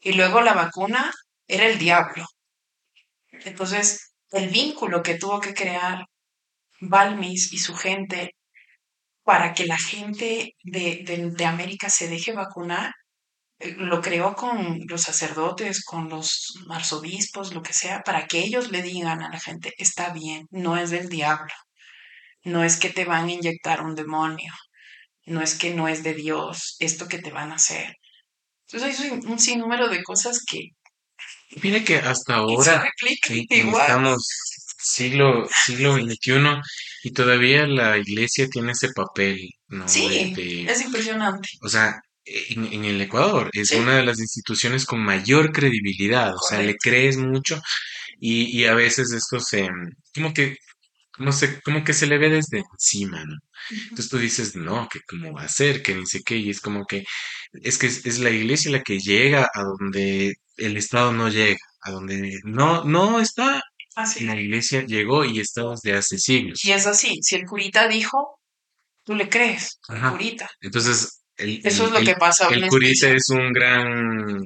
[0.00, 1.12] y luego la vacuna
[1.48, 2.26] era el diablo.
[3.44, 6.04] Entonces, el vínculo que tuvo que crear
[6.80, 8.34] Balmis y su gente
[9.24, 12.92] para que la gente de, de- de América se deje vacunar,
[13.76, 18.82] lo creó con los sacerdotes, con los arzobispos, lo que sea, para que ellos le
[18.82, 21.52] digan a la gente, está bien, no es del diablo,
[22.44, 24.52] no es que te van a inyectar un demonio,
[25.26, 27.96] no es que no es de Dios, esto que te van a hacer.
[28.66, 30.70] Entonces hay un sinnúmero de cosas que
[31.62, 32.84] mire que hasta ahora
[33.50, 33.82] igual.
[33.82, 34.26] estamos
[34.78, 36.60] siglo siglo XXI
[37.02, 39.86] y todavía la iglesia tiene ese papel, ¿no?
[39.88, 41.48] Sí, de- es impresionante.
[41.62, 42.00] o sea,
[42.50, 43.76] en, en el Ecuador es Sí.
[43.76, 46.78] una de las instituciones con mayor credibilidad, o sea, le Correcto.
[46.78, 47.60] crees mucho
[48.20, 49.68] y, y a veces esto se,
[50.14, 50.56] como que,
[51.18, 53.36] no sé, como que se le ve desde encima, ¿no?
[53.70, 56.60] Entonces tú dices, no, que cómo va a ser, que ni sé qué, y es
[56.60, 57.04] como que,
[57.52, 61.58] es que es, es la iglesia la que llega a donde el Estado no llega,
[61.82, 63.62] a donde no, no está,
[63.96, 64.24] Así.
[64.24, 66.64] la iglesia llegó y está desde hace siglos.
[66.64, 68.40] Y es así, si el curita dijo,
[69.04, 70.10] tú le crees, el Ajá.
[70.12, 70.50] curita.
[70.60, 73.16] Entonces, el, Eso es lo el- que pasa el en curita especie.
[73.16, 74.40] es un gran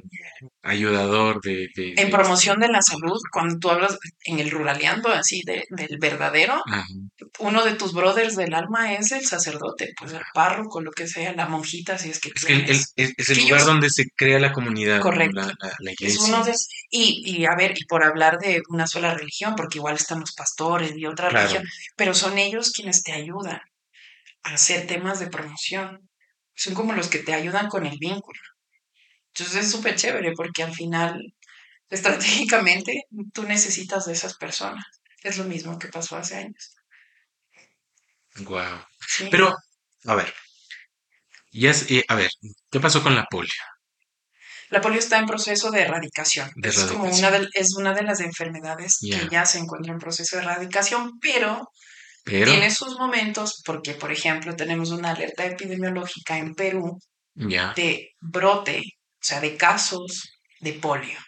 [0.63, 5.09] ayudador de, de, En de- promoción de la salud, cuando tú hablas en el ruraleando
[5.09, 6.85] así de, del verdadero, Ajá.
[7.39, 11.33] uno de tus brothers del alma es el sacerdote, pues el párroco, lo que sea,
[11.33, 14.39] la monjita, si es que Es que el- es, es el lugar donde se crea
[14.39, 15.01] la comunidad.
[15.01, 15.41] Correcto.
[15.41, 16.23] La, la- la Es iglesia.
[16.25, 16.53] uno de,
[16.89, 20.33] y, y a ver, y por hablar de una sola religión, porque igual están los
[20.33, 21.47] pastores y otra Claro.
[21.47, 21.63] religión,
[21.95, 23.59] pero son ellos quienes te ayudan
[24.43, 25.99] a hacer temas de promoción.
[26.55, 28.39] Son como los que te ayudan con el vínculo.
[29.33, 31.21] Entonces es súper chévere porque al final,
[31.89, 33.03] estratégicamente,
[33.33, 34.85] tú necesitas de esas personas.
[35.23, 36.75] Es lo mismo que pasó hace años.
[38.47, 38.77] Guau.
[39.07, 39.27] Sí.
[39.31, 39.55] Pero,
[40.05, 40.33] a ver,
[41.51, 42.29] ya es- eh, a ver,
[42.71, 43.51] ¿qué pasó con la polio?
[44.69, 46.51] La polio está en proceso de erradicación.
[46.55, 49.99] De es como una de, es una de las enfermedades que ya se encuentra en
[49.99, 51.71] proceso de erradicación, pero
[52.25, 56.99] Pero, tiene sus momentos porque, por ejemplo, tenemos una alerta epidemiológica en Perú
[57.35, 60.23] ya, de brote, o sea, de casos
[60.59, 61.19] de polio.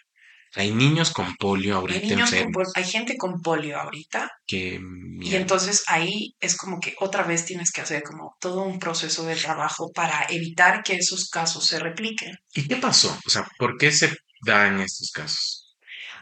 [0.56, 4.80] hay niños con polio Hay ahorita niños con hay gente con polio ahorita que,
[5.20, 9.24] y entonces ahí es como que otra vez tienes que hacer como todo un proceso
[9.24, 12.32] de trabajo para evitar que esos casos se repliquen.
[12.54, 13.16] ¿Y qué pasó?
[13.24, 15.76] O sea, ¿por qué se dan estos casos?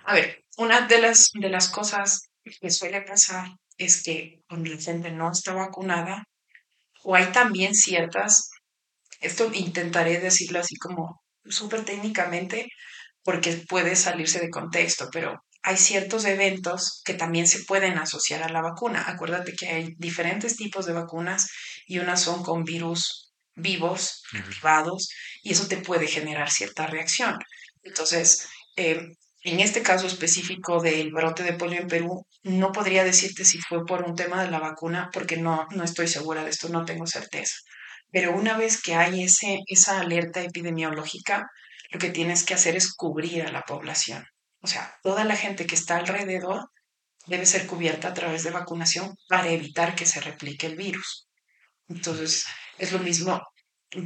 [0.05, 2.29] A ver, una de las, de las cosas
[2.61, 3.49] que suele pasar
[3.79, 6.25] es que cuando la gente no está vacunada,
[7.03, 8.51] o hay también ciertas,
[9.21, 12.69] esto intentaré decirlo así como súper técnicamente,
[13.23, 18.49] porque puede salirse de contexto, pero hay ciertos eventos que también se pueden asociar a
[18.49, 19.05] la vacuna.
[19.09, 21.49] Acuérdate que hay diferentes tipos de vacunas
[21.87, 25.09] y unas son con virus vivos, activados,
[25.43, 27.37] y eso te puede generar cierta reacción.
[27.83, 29.09] Entonces, eh,
[29.47, 33.87] en este caso específico del brote de polio en Perú, no podría decirte si fue
[33.87, 37.07] por un tema de la vacuna, porque no, no estoy segura de esto, no tengo
[37.07, 37.55] certeza.
[38.11, 41.49] Pero una vez que hay ese, esa alerta epidemiológica,
[41.91, 44.25] lo que tienes que hacer es cubrir a la población.
[44.63, 46.71] O sea, toda la gente que está alrededor
[47.27, 51.29] debe ser cubierta a través de vacunación para evitar que se replique el virus.
[51.89, 52.47] Entonces,
[52.79, 53.41] es lo mismo,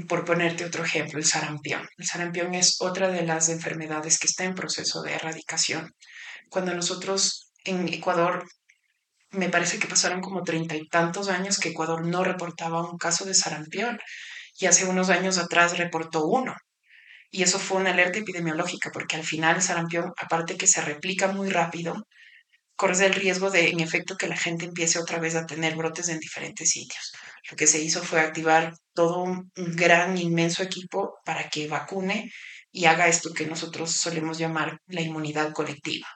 [0.09, 1.89] por ponerte otro ejemplo, el sarampión.
[1.97, 5.93] El sarampión es otra de las enfermedades que está en proceso de erradicación.
[6.49, 8.45] Cuando nosotros en Ecuador,
[9.31, 13.24] me parece que pasaron como treinta y tantos años que Ecuador no reportaba un caso
[13.24, 13.99] de sarampión
[14.59, 16.55] y hace unos años atrás reportó uno.
[17.31, 21.28] Y eso fue una alerta epidemiológica porque al final el sarampión, aparte que se replica
[21.28, 21.95] muy rápido,
[22.81, 26.09] corres el riesgo de, en efecto, que la gente empiece otra vez a tener brotes
[26.09, 27.12] en diferentes sitios.
[27.51, 32.33] Lo que se hizo fue activar todo un, gran, inmenso equipo para que vacune
[32.72, 36.09] y haga esto que nosotros solemos llamar la inmunidad colectiva.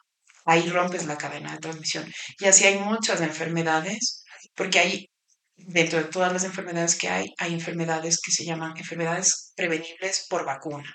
[0.46, 2.10] Ahí rompes la cadena de transmisión.
[2.38, 5.10] Y así hay muchas enfermedades, porque hay,
[5.56, 10.46] dentro de todas las enfermedades que hay, hay enfermedades que se llaman enfermedades prevenibles por
[10.46, 10.90] vacuna.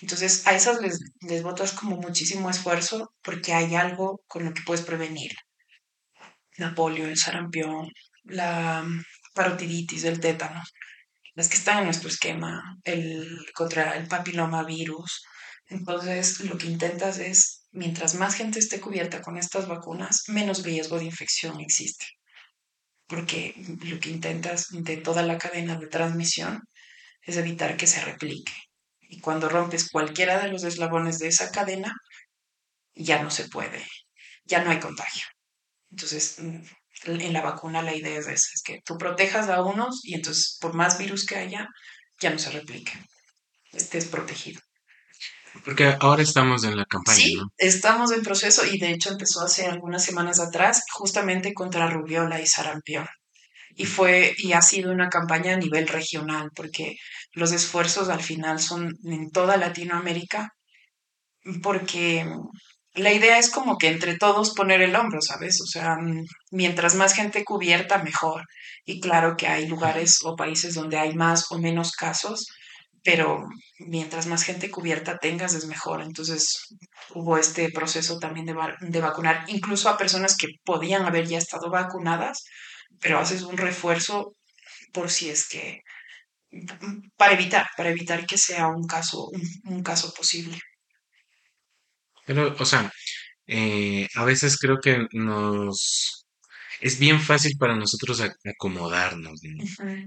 [0.00, 4.62] Entonces, a esas les, les botas como muchísimo esfuerzo porque hay algo con lo que
[4.62, 5.32] puedes prevenir.
[6.56, 7.88] La polio, el sarampión,
[8.24, 8.86] la
[9.34, 10.62] parotiditis, el tétano,
[11.34, 15.22] las que están en nuestro esquema, el contra el papilomavirus.
[15.66, 20.98] Entonces, lo que intentas es, mientras más gente esté cubierta con estas vacunas, menos riesgo
[20.98, 22.06] de infección existe.
[23.06, 26.62] Porque lo que intentas de toda la cadena de transmisión
[27.22, 28.52] es evitar que se replique.
[29.08, 31.92] Y cuando rompes cualquiera de los eslabones de esa cadena,
[32.94, 33.86] ya no se puede,
[34.44, 35.24] ya no hay contagio.
[35.90, 36.60] Entonces, mm,
[37.06, 40.58] en la vacuna la idea es esa, es que tú protejas a unos y entonces
[40.60, 41.68] por más virus que haya,
[42.20, 42.92] ya no se replique,
[43.72, 44.60] estés protegido.
[45.64, 47.44] Porque ahora estamos en la campaña, Sí, ¿no?
[47.56, 52.46] estamos en proceso y de hecho empezó hace algunas semanas atrás justamente contra rubiola y
[52.46, 53.06] sarampión.
[53.74, 56.96] Y fue y ha sido una campaña a nivel regional porque
[57.38, 60.52] los esfuerzos al final son en toda Latinoamérica
[61.62, 62.26] porque
[62.94, 65.60] la idea es como que entre todos poner el hombro, ¿sabes?
[65.62, 68.42] O sea, mm, mientras más gente cubierta, mejor.
[68.84, 72.46] Y claro que hay lugares o países donde hay más o menos casos,
[73.04, 73.46] pero
[73.78, 76.02] mientras más gente cubierta tengas es mejor.
[76.02, 76.76] Entonces
[77.14, 81.70] hubo este proceso también de, de vacunar, incluso a personas que podían haber ya estado
[81.70, 82.44] vacunadas,
[83.00, 84.34] pero haces un refuerzo
[84.92, 85.82] por si es que,
[87.16, 89.42] para evitar, para evitar que sea un caso, un,
[89.74, 90.58] un caso posible.
[92.26, 92.90] Pero, o sea,
[93.46, 96.26] eh, a veces creo que nos
[96.80, 99.40] es bien fácil para nosotros ac- acomodarnos.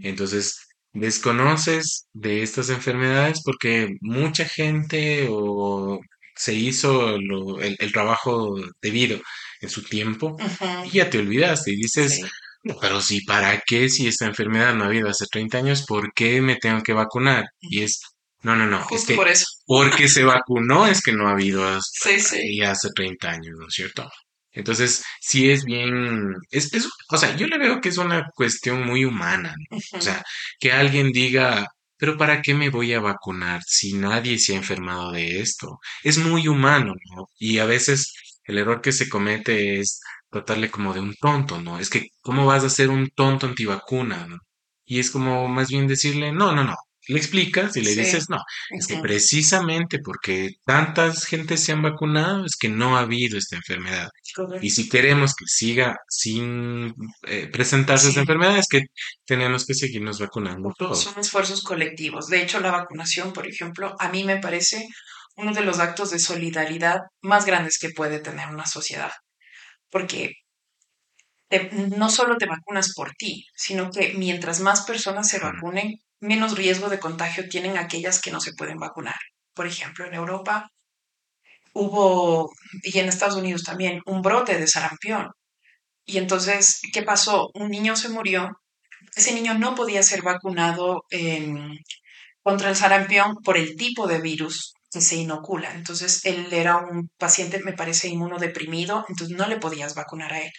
[0.04, 0.58] Entonces,
[0.94, 6.00] desconoces de estas enfermedades porque mucha gente o
[6.36, 9.20] se hizo lo- el, el trabajo debido
[9.62, 10.36] en su tiempo
[10.86, 12.22] y ya te olvidaste y dices, Sí.
[12.64, 15.86] "No, pero sí, ¿para qué si esta enfermedad no ha habido hace 30 años?
[15.88, 17.46] ¿Por qué me tengo que vacunar?
[17.60, 18.02] Y es,
[18.44, 19.46] no, no, no, es Justo que por eso.
[19.66, 22.36] porque se vacunó es que no ha habido hasta Sí, sí.
[22.38, 24.10] ahí hace 30 años, ¿no es cierto?
[24.54, 28.86] Entonces, sí es bien, es, es, o sea, yo le veo que es una cuestión
[28.86, 29.78] muy humana, ¿no?
[29.98, 30.24] O sea,
[30.60, 35.12] que alguien diga, pero ¿para qué me voy a vacunar si nadie se ha enfermado
[35.14, 35.80] de esto?
[36.04, 37.28] Es muy humano, ¿no?
[37.40, 40.02] Y a veces el error que se comete es
[40.32, 41.80] tratarle como de un tonto, ¿no?
[41.80, 44.38] Es que, ¿cómo vas a ser un tonto antivacuna, ¿no?
[44.86, 46.76] Y es como más bien decirle, no, no, no.
[47.08, 48.00] Le explicas y le Sí.
[48.02, 48.38] dices, no,
[48.70, 53.56] es que precisamente porque tantas gente se han vacunado es que no ha habido esta
[53.56, 54.10] enfermedad.
[54.36, 54.64] Correcto.
[54.66, 56.94] Y si queremos que siga sin
[57.28, 58.22] eh, presentarse esta Sí.
[58.22, 58.82] enfermedad, es que
[59.26, 61.02] tenemos que seguirnos vacunando todos.
[61.02, 62.28] Son esfuerzos colectivos.
[62.28, 64.88] De hecho, la vacunación, por ejemplo, a mí me parece
[65.38, 69.12] uno de los actos de solidaridad más grandes que puede tener una sociedad.
[69.92, 70.34] Porque
[71.50, 76.58] te- no solo te vacunas por ti, sino que mientras más personas se vacunen, menos
[76.58, 79.20] riesgo de contagio tienen aquellas que no se pueden vacunar.
[79.54, 80.70] Por ejemplo, en Europa
[81.74, 82.52] hubo,
[82.84, 85.30] y en Estados Unidos también, un brote de sarampión.
[86.06, 87.50] Y entonces, ¿qué pasó?
[87.56, 88.50] Un niño se murió.
[89.16, 91.78] Ese niño no podía ser vacunado em,
[92.44, 95.72] contra el sarampión por el tipo de virus se inocula.
[95.74, 100.52] Entonces, él era un paciente, me parece, inmunodeprimido, entonces no le podías vacunar a él.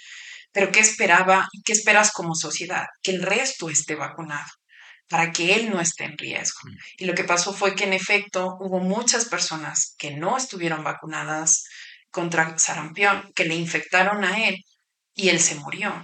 [0.53, 1.49] Pero ¿qué esperaba?
[1.64, 2.87] ¿Qué esperas como sociedad?
[3.03, 4.49] Que el resto esté vacunado
[5.09, 6.61] para que él no esté en riesgo.
[6.97, 11.64] Y lo que pasó fue que en efecto hubo muchas personas que no estuvieron vacunadas
[12.11, 14.57] contra sarampión, que le infectaron a él
[15.14, 16.03] y él se murió.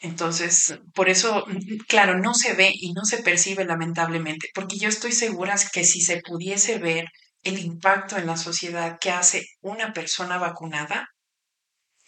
[0.00, 4.88] Entonces, por eso, mm, claro, no se ve y no se percibe lamentablemente, porque yo
[4.88, 7.06] estoy segura que si se pudiese ver
[7.42, 11.08] el impacto en la sociedad que hace una persona vacunada,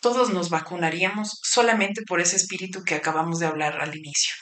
[0.01, 4.34] todos nos vacunaríamos solamente por ese espíritu que acabamos de hablar al inicio,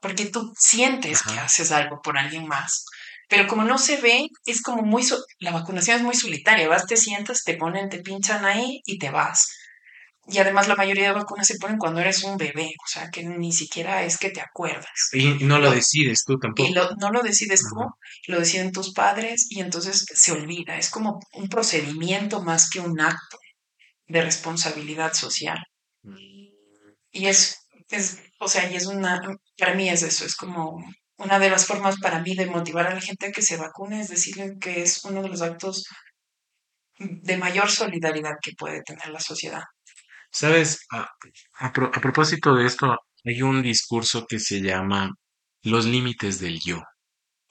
[0.00, 2.84] porque tú sientes que haces algo por alguien más.
[3.28, 6.86] Pero como no se ve, es como muy, so- la vacunación es muy solitaria, vas,
[6.86, 9.48] te sientas, te ponen, te pinchan ahí y te vas.
[10.26, 13.24] Y además la mayoría de vacunas se ponen cuando eres un bebé, o sea que
[13.24, 15.10] ni siquiera es que te acuerdas.
[15.12, 16.70] Y, y no lo decides tú Y tampoco.
[16.74, 17.80] lo- no lo decides tú,
[18.28, 20.78] lo deciden tus padres y entonces se olvida.
[20.78, 23.38] Es como un procedimiento más que un acto
[24.06, 25.58] de responsabilidad social.
[27.12, 27.58] Y es,
[27.90, 29.20] es, o sea, y es una,
[29.58, 30.82] para mí es eso, es como
[31.16, 34.00] una de las formas para mí de motivar a la gente a que se vacune,
[34.00, 35.84] es decirle que es uno de los actos
[36.98, 39.62] de mayor solidaridad que puede tener la sociedad.
[40.40, 41.08] Sabes, a,
[41.60, 45.10] a pro- a propósito de esto, hay un discurso que se llama
[45.62, 46.82] los límites del yo.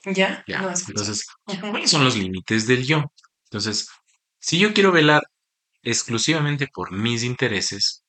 [0.06, 0.44] ¿Ya?
[0.48, 1.72] Ya, No entonces, Ujú.
[1.72, 3.04] ¿cuáles son los límites del yo?
[3.46, 3.88] Entonces,
[4.40, 5.24] si yo quiero velar
[5.84, 8.04] exclusivamente por mis intereses,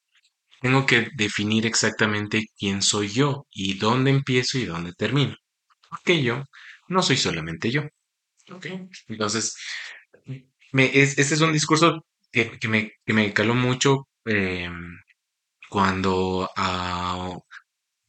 [0.60, 5.36] tengo que definir exactamente quién soy yo y dónde empiezo y dónde termino.
[5.90, 6.44] Porque yo
[6.88, 7.82] no soy solamente yo.
[8.52, 8.66] ¿ok?
[9.08, 9.54] Entonces,
[10.72, 14.68] me, es, este es un discurso que, que me, que me caló mucho eh,
[15.70, 17.36] cuando ah,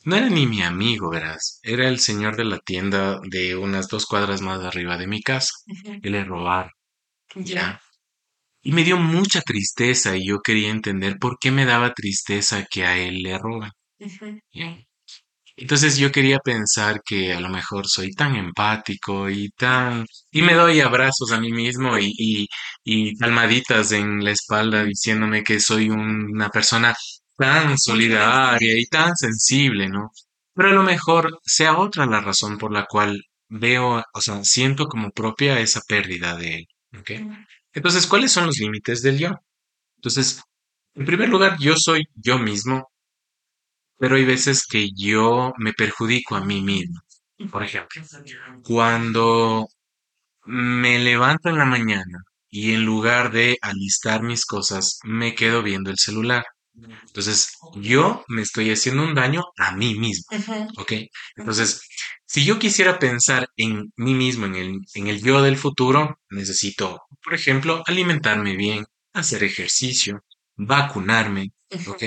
[0.06, 4.06] no era ni mi amigo, verás, era el señor de la tienda de unas dos
[4.08, 5.52] cuadras más arriba de mi casa.
[5.68, 6.02] Ujú.
[6.02, 6.72] que le robaron,
[7.36, 7.82] Ya.
[8.64, 12.86] Y me dio mucha tristeza y yo quería entender por qué me daba tristeza que
[12.86, 13.72] a él le roban.
[14.54, 14.78] ¿ya?
[15.58, 20.06] Entonces yo quería pensar que a lo mejor soy tan empático y tan...
[20.32, 22.48] Y me doy abrazos a mí mismo y, y,
[22.84, 26.94] y palmaditas en la espalda diciéndome que soy un- una persona
[27.38, 30.12] tan solidaria y tan sensible, ¿no?
[30.54, 34.88] Pero a lo mejor sea otra la razón por la cual veo, o sea, siento
[34.88, 36.68] como propia esa pérdida de él,
[37.00, 37.12] ¿ok?
[37.74, 39.30] Entonces, ¿cuáles son los límites del yo?
[39.98, 40.42] Entonces,
[40.96, 42.90] en primer lugar, yo soy yo mismo,
[43.98, 47.00] pero hay veces que yo me perjudico a mí mismo.
[47.52, 48.02] Por ejemplo,
[48.64, 49.68] cuando
[50.46, 55.90] me levanto en la mañana y en lugar de alistar mis cosas, me quedo viendo
[55.92, 56.46] el celular.
[57.08, 60.26] Entonces, yo me estoy haciendo un daño a mí mismo.
[60.78, 60.94] ¿ok?
[61.36, 61.82] Entonces,
[62.26, 67.02] si yo quisiera pensar en mí mismo, en el, en el yo del futuro, necesito,
[67.24, 70.24] por ejemplo, alimentarme bien, hacer ejercicio,
[70.56, 71.52] vacunarme,
[71.88, 72.04] ¿ok?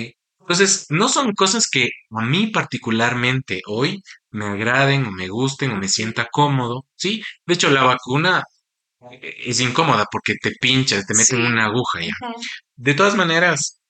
[0.48, 5.76] Entonces, no son cosas que a mí particularmente hoy me agraden o me gusten o
[5.76, 7.22] me sienta cómodo, ¿sí?
[7.46, 8.42] De hecho, la vacuna
[9.12, 11.42] eh, es incómoda porque te pinchas, te meten Sí.
[11.52, 12.14] una aguja ya.
[12.76, 13.80] De todas maneras,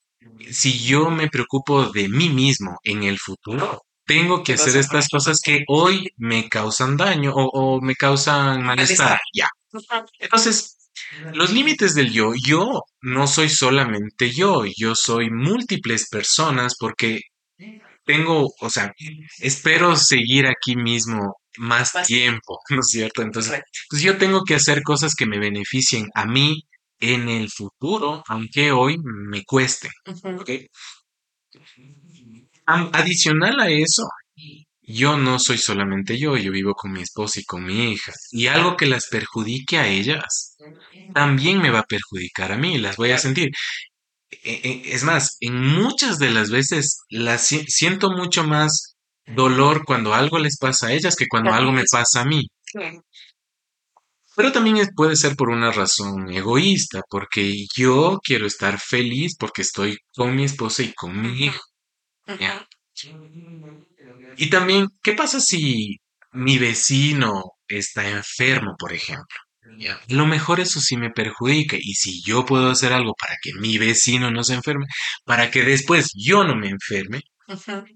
[0.50, 5.40] si yo me preocupo de mí mismo en el futuro, tengo que hacer estas cosas
[5.40, 9.20] que hoy me causan daño o, o me causan malestar.
[9.34, 9.48] Ya.
[10.18, 10.77] Entonces,
[11.32, 17.20] los límites del yo, yo no soy solamente yo, yo soy múltiples personas porque
[18.04, 18.92] tengo, o sea,
[19.38, 23.22] espero seguir aquí mismo más tiempo, ¿no es cierto?
[23.22, 26.62] Entonces, pues yo tengo que hacer cosas que me beneficien a mí
[27.00, 29.88] en el futuro, aunque hoy me cueste,
[32.66, 34.04] adicional a eso,
[34.88, 38.12] yo no soy solamente yo, yo vivo con mi esposa y con mi hija.
[38.32, 40.58] Y algo que las perjudique a ellas,
[41.14, 43.50] también me va a perjudicar a mí, las voy a sentir.
[44.30, 49.84] E- e- Es más, en muchas de las veces las si- siento mucho más dolor
[49.86, 52.42] cuando algo les pasa a ellas que cuando algo me pasa a mí.
[54.34, 59.98] Pero también puede ser por una razón egoísta, porque yo quiero estar feliz porque estoy
[60.14, 61.60] con mi esposa y con mi hijo.
[62.38, 62.68] ¿ya?
[64.38, 65.96] Y también, ¿qué pasa si
[66.32, 69.36] mi vecino está enfermo, por ejemplo?
[69.78, 70.00] ¿Ya?
[70.08, 71.76] Lo mejor eso sí me perjudica.
[71.78, 74.86] Y si yo puedo hacer algo para que mi vecino no se enferme,
[75.24, 77.20] para que después yo no me enferme,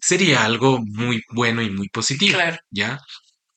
[0.00, 2.34] sería algo muy bueno y muy positivo.
[2.34, 2.58] Claro.
[2.70, 2.98] ¿Ya?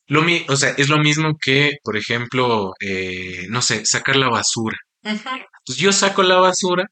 [0.07, 4.29] Lo mi- o sea, es lo mismo que, por ejemplo, eh, no sé, sacar la
[4.29, 4.77] basura.
[5.65, 6.86] Pues yo saco la basura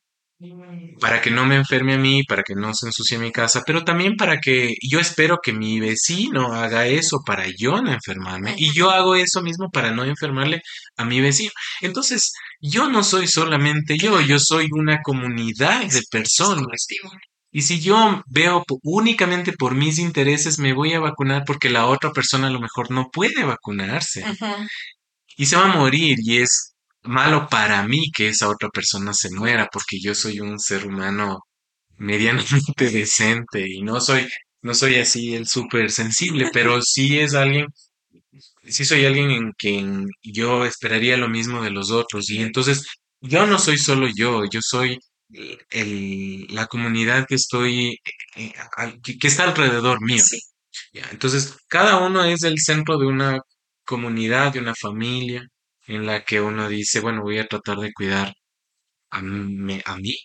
[1.00, 3.84] para que no me enferme a mí, para que no se ensucie mi casa, pero
[3.84, 8.54] también para que yo espero que mi vecino haga eso para yo no enfermarme.
[8.58, 10.62] Y yo hago eso mismo para no enfermarle
[10.98, 11.52] a mi vecino.
[11.82, 12.32] Entonces,
[12.62, 16.88] yo no soy solamente yo, yo soy una comunidad de personas.
[17.52, 22.12] Y si yo veo únicamente por mis intereses, me voy a vacunar porque la otra
[22.12, 24.26] persona a lo mejor no puede vacunarse.
[25.38, 26.73] Y se va a morir y es
[27.04, 31.40] malo para mí que esa otra persona se muera porque yo soy un ser humano
[31.98, 34.28] medianamente decente y no soy
[34.62, 37.68] no soy así el súper sensible, pero sí es alguien
[38.64, 42.86] sí soy alguien en quien yo esperaría lo mismo de los otros y entonces
[43.22, 45.00] yo no soy solo yo, yo soy
[45.70, 47.98] el, la comunidad que estoy
[48.36, 48.54] eh,
[49.04, 50.24] que, que está alrededor mío.
[50.24, 50.40] Sí.
[50.94, 53.40] Ya, entonces, cada uno es el centro de una
[53.86, 55.44] comunidad, de una familia,
[55.88, 58.34] en la que uno dice, bueno, voy a tratar de cuidar
[59.12, 60.16] a mí, a mí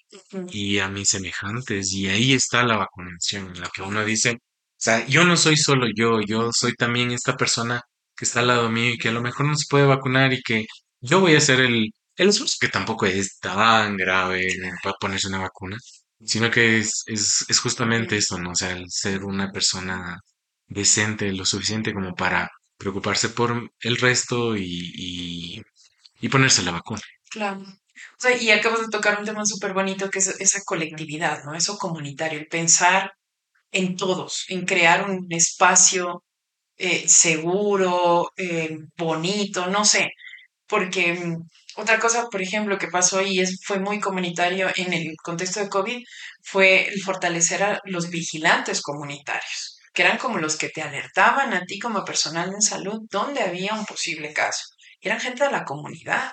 [0.51, 1.93] y a mis semejantes.
[1.93, 4.39] Y ahí está la vacunación, en la que uno dice, o
[4.77, 7.83] sea, yo no soy solo yo, yo soy también esta persona
[8.17, 10.43] que está al lado mío y que a lo mejor no se puede vacunar y
[10.43, 10.67] que
[11.01, 14.47] yo voy a hacer el, el esfuerzo, que tampoco es tan grave
[14.83, 15.77] para ponerse una vacuna,
[16.25, 18.51] sino que es, es, es justamente eso, ¿no?
[18.53, 20.19] O sea, el ser una persona
[20.67, 22.49] decente, lo suficiente como para
[22.79, 25.63] preocuparse por el resto y,
[26.21, 27.01] y, ponerse la vacuna.
[27.31, 27.61] Claro.
[27.61, 31.55] O sea, y acabas de tocar un tema súper bonito que es esa colectividad, ¿no?
[31.55, 33.13] Eso comunitario, el pensar
[33.73, 36.25] en todos, en crear un espacio
[36.77, 40.11] eh, seguro, eh, bonito, no sé,
[40.69, 45.15] porque mm, otra cosa, por ejemplo, que pasó y es, fue muy comunitario en el
[45.23, 46.03] contexto de COVID,
[46.43, 49.68] fue el fortalecer a los vigilantes comunitarios,
[49.99, 53.75] que eran como los que te alertaban a ti como personal de salud donde había
[53.75, 54.63] un posible caso.
[55.01, 56.31] eran gente de la comunidad,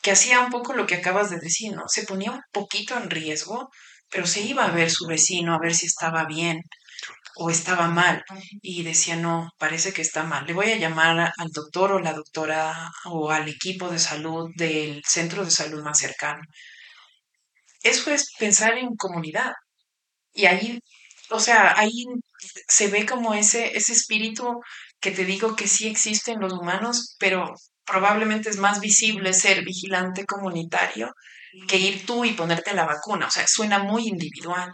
[0.00, 1.88] que hacía un poco lo que acabas de decir, ¿no?
[1.88, 3.70] Se ponía un poquito en riesgo,
[4.08, 6.60] pero se iba a ver su vecino, a ver si estaba bien,
[7.34, 8.22] o estaba mal
[8.62, 10.46] y decía, no, parece que está mal.
[10.46, 15.02] Le voy a llamar al doctor o la doctora o al equipo de salud del
[15.04, 16.42] centro de salud más cercano.
[17.82, 19.52] Eso es pensar en comunidad.
[20.32, 20.78] Y ahí,
[21.30, 22.04] o sea, ahí
[22.68, 24.60] se ve como ese, ese espíritu
[25.00, 27.54] que te digo que sí existe en los humanos, pero
[27.84, 31.12] probablemente es más visible ser vigilante comunitario
[31.68, 33.26] que ir tú y ponerte la vacuna.
[33.26, 34.70] O sea, suena muy individual.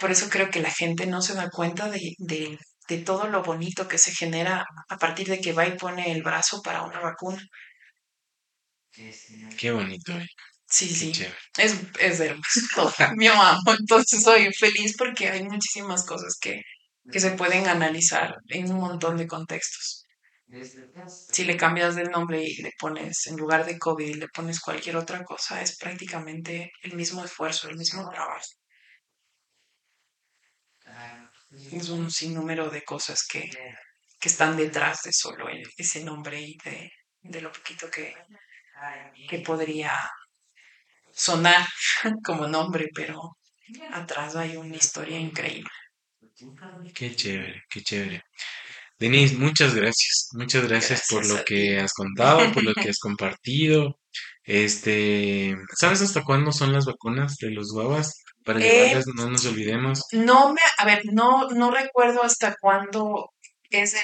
[0.00, 2.58] Por eso creo que la gente no se da cuenta de, de,
[2.88, 6.22] de todo lo bonito que se genera a partir de que va y pone el
[6.22, 7.42] brazo para una vacuna.
[9.56, 10.12] Qué bonito.
[10.66, 11.12] Sí, sí.
[11.56, 12.92] Es, es hermoso.
[13.16, 13.42] Mi amo.
[13.78, 16.60] Entonces soy feliz porque hay muchísimas cosas que,
[17.10, 20.04] que se pueden analizar en un montón de contextos.
[21.32, 24.96] Si le cambias del nombre y le pones, en lugar de COVID, le pones cualquier
[24.96, 28.44] otra cosa, es prácticamente el mismo esfuerzo, el mismo trabajo.
[31.70, 33.48] Es un sinnúmero de cosas que,
[34.20, 36.90] que están detrás de solo ese nombre y de,
[37.20, 38.14] de lo poquito que,
[39.28, 39.92] que podría
[41.12, 41.66] sonar
[42.24, 43.36] como nombre, pero
[43.92, 45.70] atrás hay una historia increíble.
[46.94, 48.22] Qué chévere, qué chévere.
[48.98, 50.28] Denise, muchas gracias.
[50.32, 53.98] Muchas gracias, por lo que has contado, por lo que has compartido.
[54.44, 58.14] Este, ¿sabes hasta cuándo son las vacunas de los guavas?
[58.44, 60.02] Para Eh, llevarlas, no nos olvidemos.
[60.12, 63.30] No me, a ver, no, no recuerdo hasta cuándo
[63.70, 64.00] es el...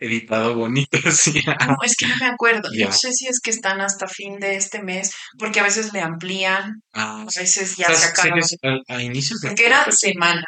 [0.00, 1.40] Editado bonito, sí.
[1.66, 2.68] No, es que no me acuerdo.
[2.72, 2.86] Ya.
[2.86, 6.00] No sé si es que están hasta fin de este mes, porque a veces le
[6.00, 8.34] amplían, Ah, a veces ya o sea, se sé acaba.
[8.34, 10.44] que es a, a inicios de Porque era semana.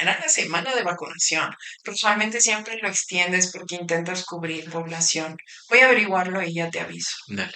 [0.00, 1.50] Era la semana de vacunación.
[1.82, 5.36] Pero usualmente siempre lo extiendes porque intentas cubrir población.
[5.68, 7.16] Voy a averiguarlo y ya te aviso.
[7.28, 7.52] Dale,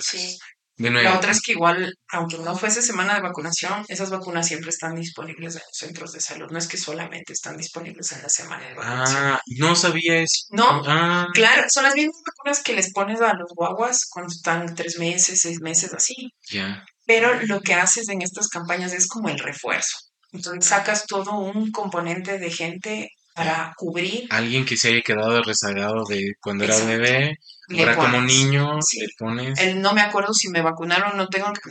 [0.00, 0.36] sí.
[0.76, 4.70] Bueno, La otra es que igual, aunque no fuese semana de vacunación, esas vacunas siempre
[4.70, 6.46] están disponibles en los centros de salud.
[6.50, 9.22] No es que solamente están disponibles en la semana de vacunación.
[9.22, 10.46] Ah, no sabía eso.
[10.52, 14.74] No, Ah, claro, son las mismas vacunas que les pones a los guaguas cuando están
[14.74, 16.14] tres meses, seis meses, así.
[16.50, 16.82] ya.
[17.04, 19.98] Pero lo que haces en estas campañas es como el refuerzo.
[20.32, 24.26] Entonces sacas todo un componente de gente para cubrir.
[24.30, 26.90] Alguien que se haya quedado rezagado de cuando era Exacto.
[26.92, 27.36] bebé,
[27.68, 28.34] Le ahora como pones.
[28.36, 29.00] niño, Sí.
[29.00, 29.58] le pones.
[29.60, 31.70] El, no me acuerdo si me vacunaron no tengo que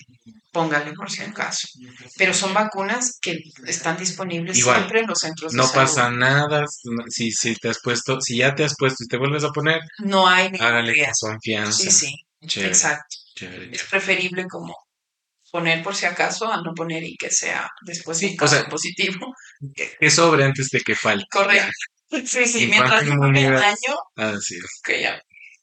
[0.51, 1.67] póngale por si acaso.
[2.17, 3.37] Pero son vacunas que
[3.67, 5.75] están disponibles Igual, siempre en los centros de No salud.
[5.85, 6.61] pasa nada.
[6.85, 9.49] no- Si, si te has puesto, si ya te has puesto y te vuelves a
[9.51, 11.83] poner, No hay ningún hágale confianza.
[11.83, 12.15] Sí, sí,
[12.47, 13.15] Chévere, exacto.
[13.35, 14.75] chévere, Es preferible como
[15.49, 18.67] poner por si acaso a no poner y que sea después de un o sea,
[18.67, 19.33] positivo.
[19.99, 21.25] Que sobre antes de que falte.
[21.31, 21.71] Correcto.
[22.25, 24.81] Sí, sí, En mientras no me daño, Así es.
[24.83, 25.21] que ya,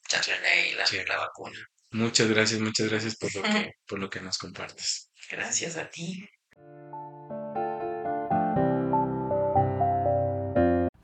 [0.09, 1.59] ya ahí la, la vacuna.
[1.91, 5.09] Muchas gracias, muchas gracias por lo que, por lo que nos compartes.
[5.29, 6.25] Gracias a ti.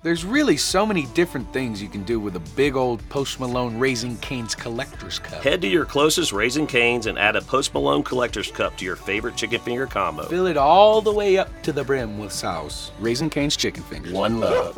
[0.04, 3.80] There's really so many different things you can do with a big old Post Malone
[3.80, 5.42] Raising Cane's Collector's Cup.
[5.42, 8.98] Head to your closest Raising Canes and add a Post Malone Collector's Cup to your
[8.98, 10.24] favorite chicken finger combo.
[10.24, 12.92] Fill it all the way up to the brim with sauce.
[13.00, 14.12] Raising Cane's Chicken Fingers.
[14.12, 14.78] One love.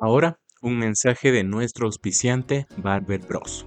[0.00, 3.66] Ahora, un mensaje de nuestro auspiciante Barber Bros.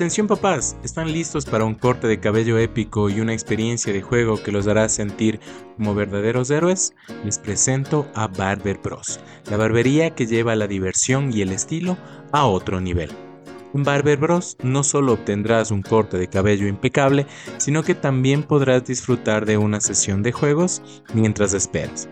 [0.00, 4.42] Atención papás, ¿están listos para un corte de cabello épico y una experiencia de juego
[4.42, 5.40] que los hará sentir
[5.76, 6.94] como verdaderos héroes?
[7.22, 9.20] Les presento a Barber Bros,
[9.50, 11.98] la barbería que lleva la diversión y el estilo
[12.32, 13.10] a otro nivel.
[13.74, 17.26] En Barber Bros no solo obtendrás un corte de cabello impecable,
[17.58, 20.80] sino que también podrás disfrutar de una sesión de juegos
[21.12, 22.08] mientras esperas.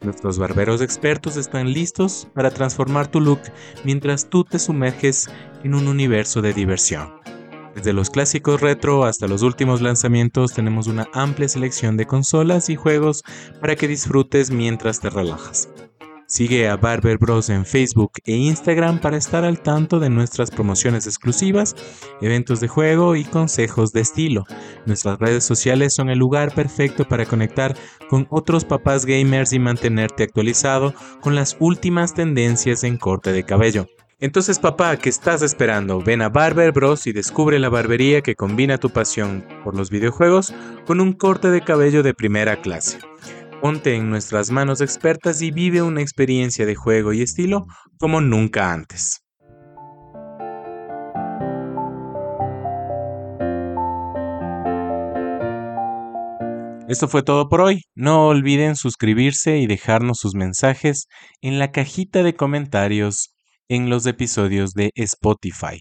[0.00, 3.40] Nuestros barberos expertos están listos para transformar tu look
[3.82, 5.28] mientras tú te sumerges
[5.64, 7.21] en un universo de diversión.
[7.74, 12.76] Desde los clásicos retro hasta los últimos lanzamientos tenemos una amplia selección de consolas y
[12.76, 13.24] juegos
[13.60, 15.68] para que disfrutes mientras te relajas.
[16.32, 21.06] Sigue a Barber Bros en Facebook e Instagram para estar al tanto de nuestras promociones
[21.06, 21.76] exclusivas,
[22.22, 24.46] eventos de juego y consejos de estilo.
[24.86, 27.76] Nuestras redes sociales son el lugar perfecto para conectar
[28.08, 33.86] con otros papás gamers y mantenerte actualizado con las últimas tendencias en corte de cabello.
[34.22, 36.00] Entonces papá, ¿qué estás esperando?
[36.00, 40.54] Ven a Barber Bros y descubre la barbería que combina tu pasión por los videojuegos
[40.86, 43.00] con un corte de cabello de primera clase.
[43.60, 47.66] Ponte en nuestras manos expertas y vive una experiencia de juego y estilo
[47.98, 49.24] como nunca antes.
[56.86, 57.82] Esto fue todo por hoy.
[57.96, 61.08] No olviden suscribirse y dejarnos sus mensajes
[61.40, 63.32] en la cajita de comentarios
[63.68, 65.80] en los episodios de Spotify.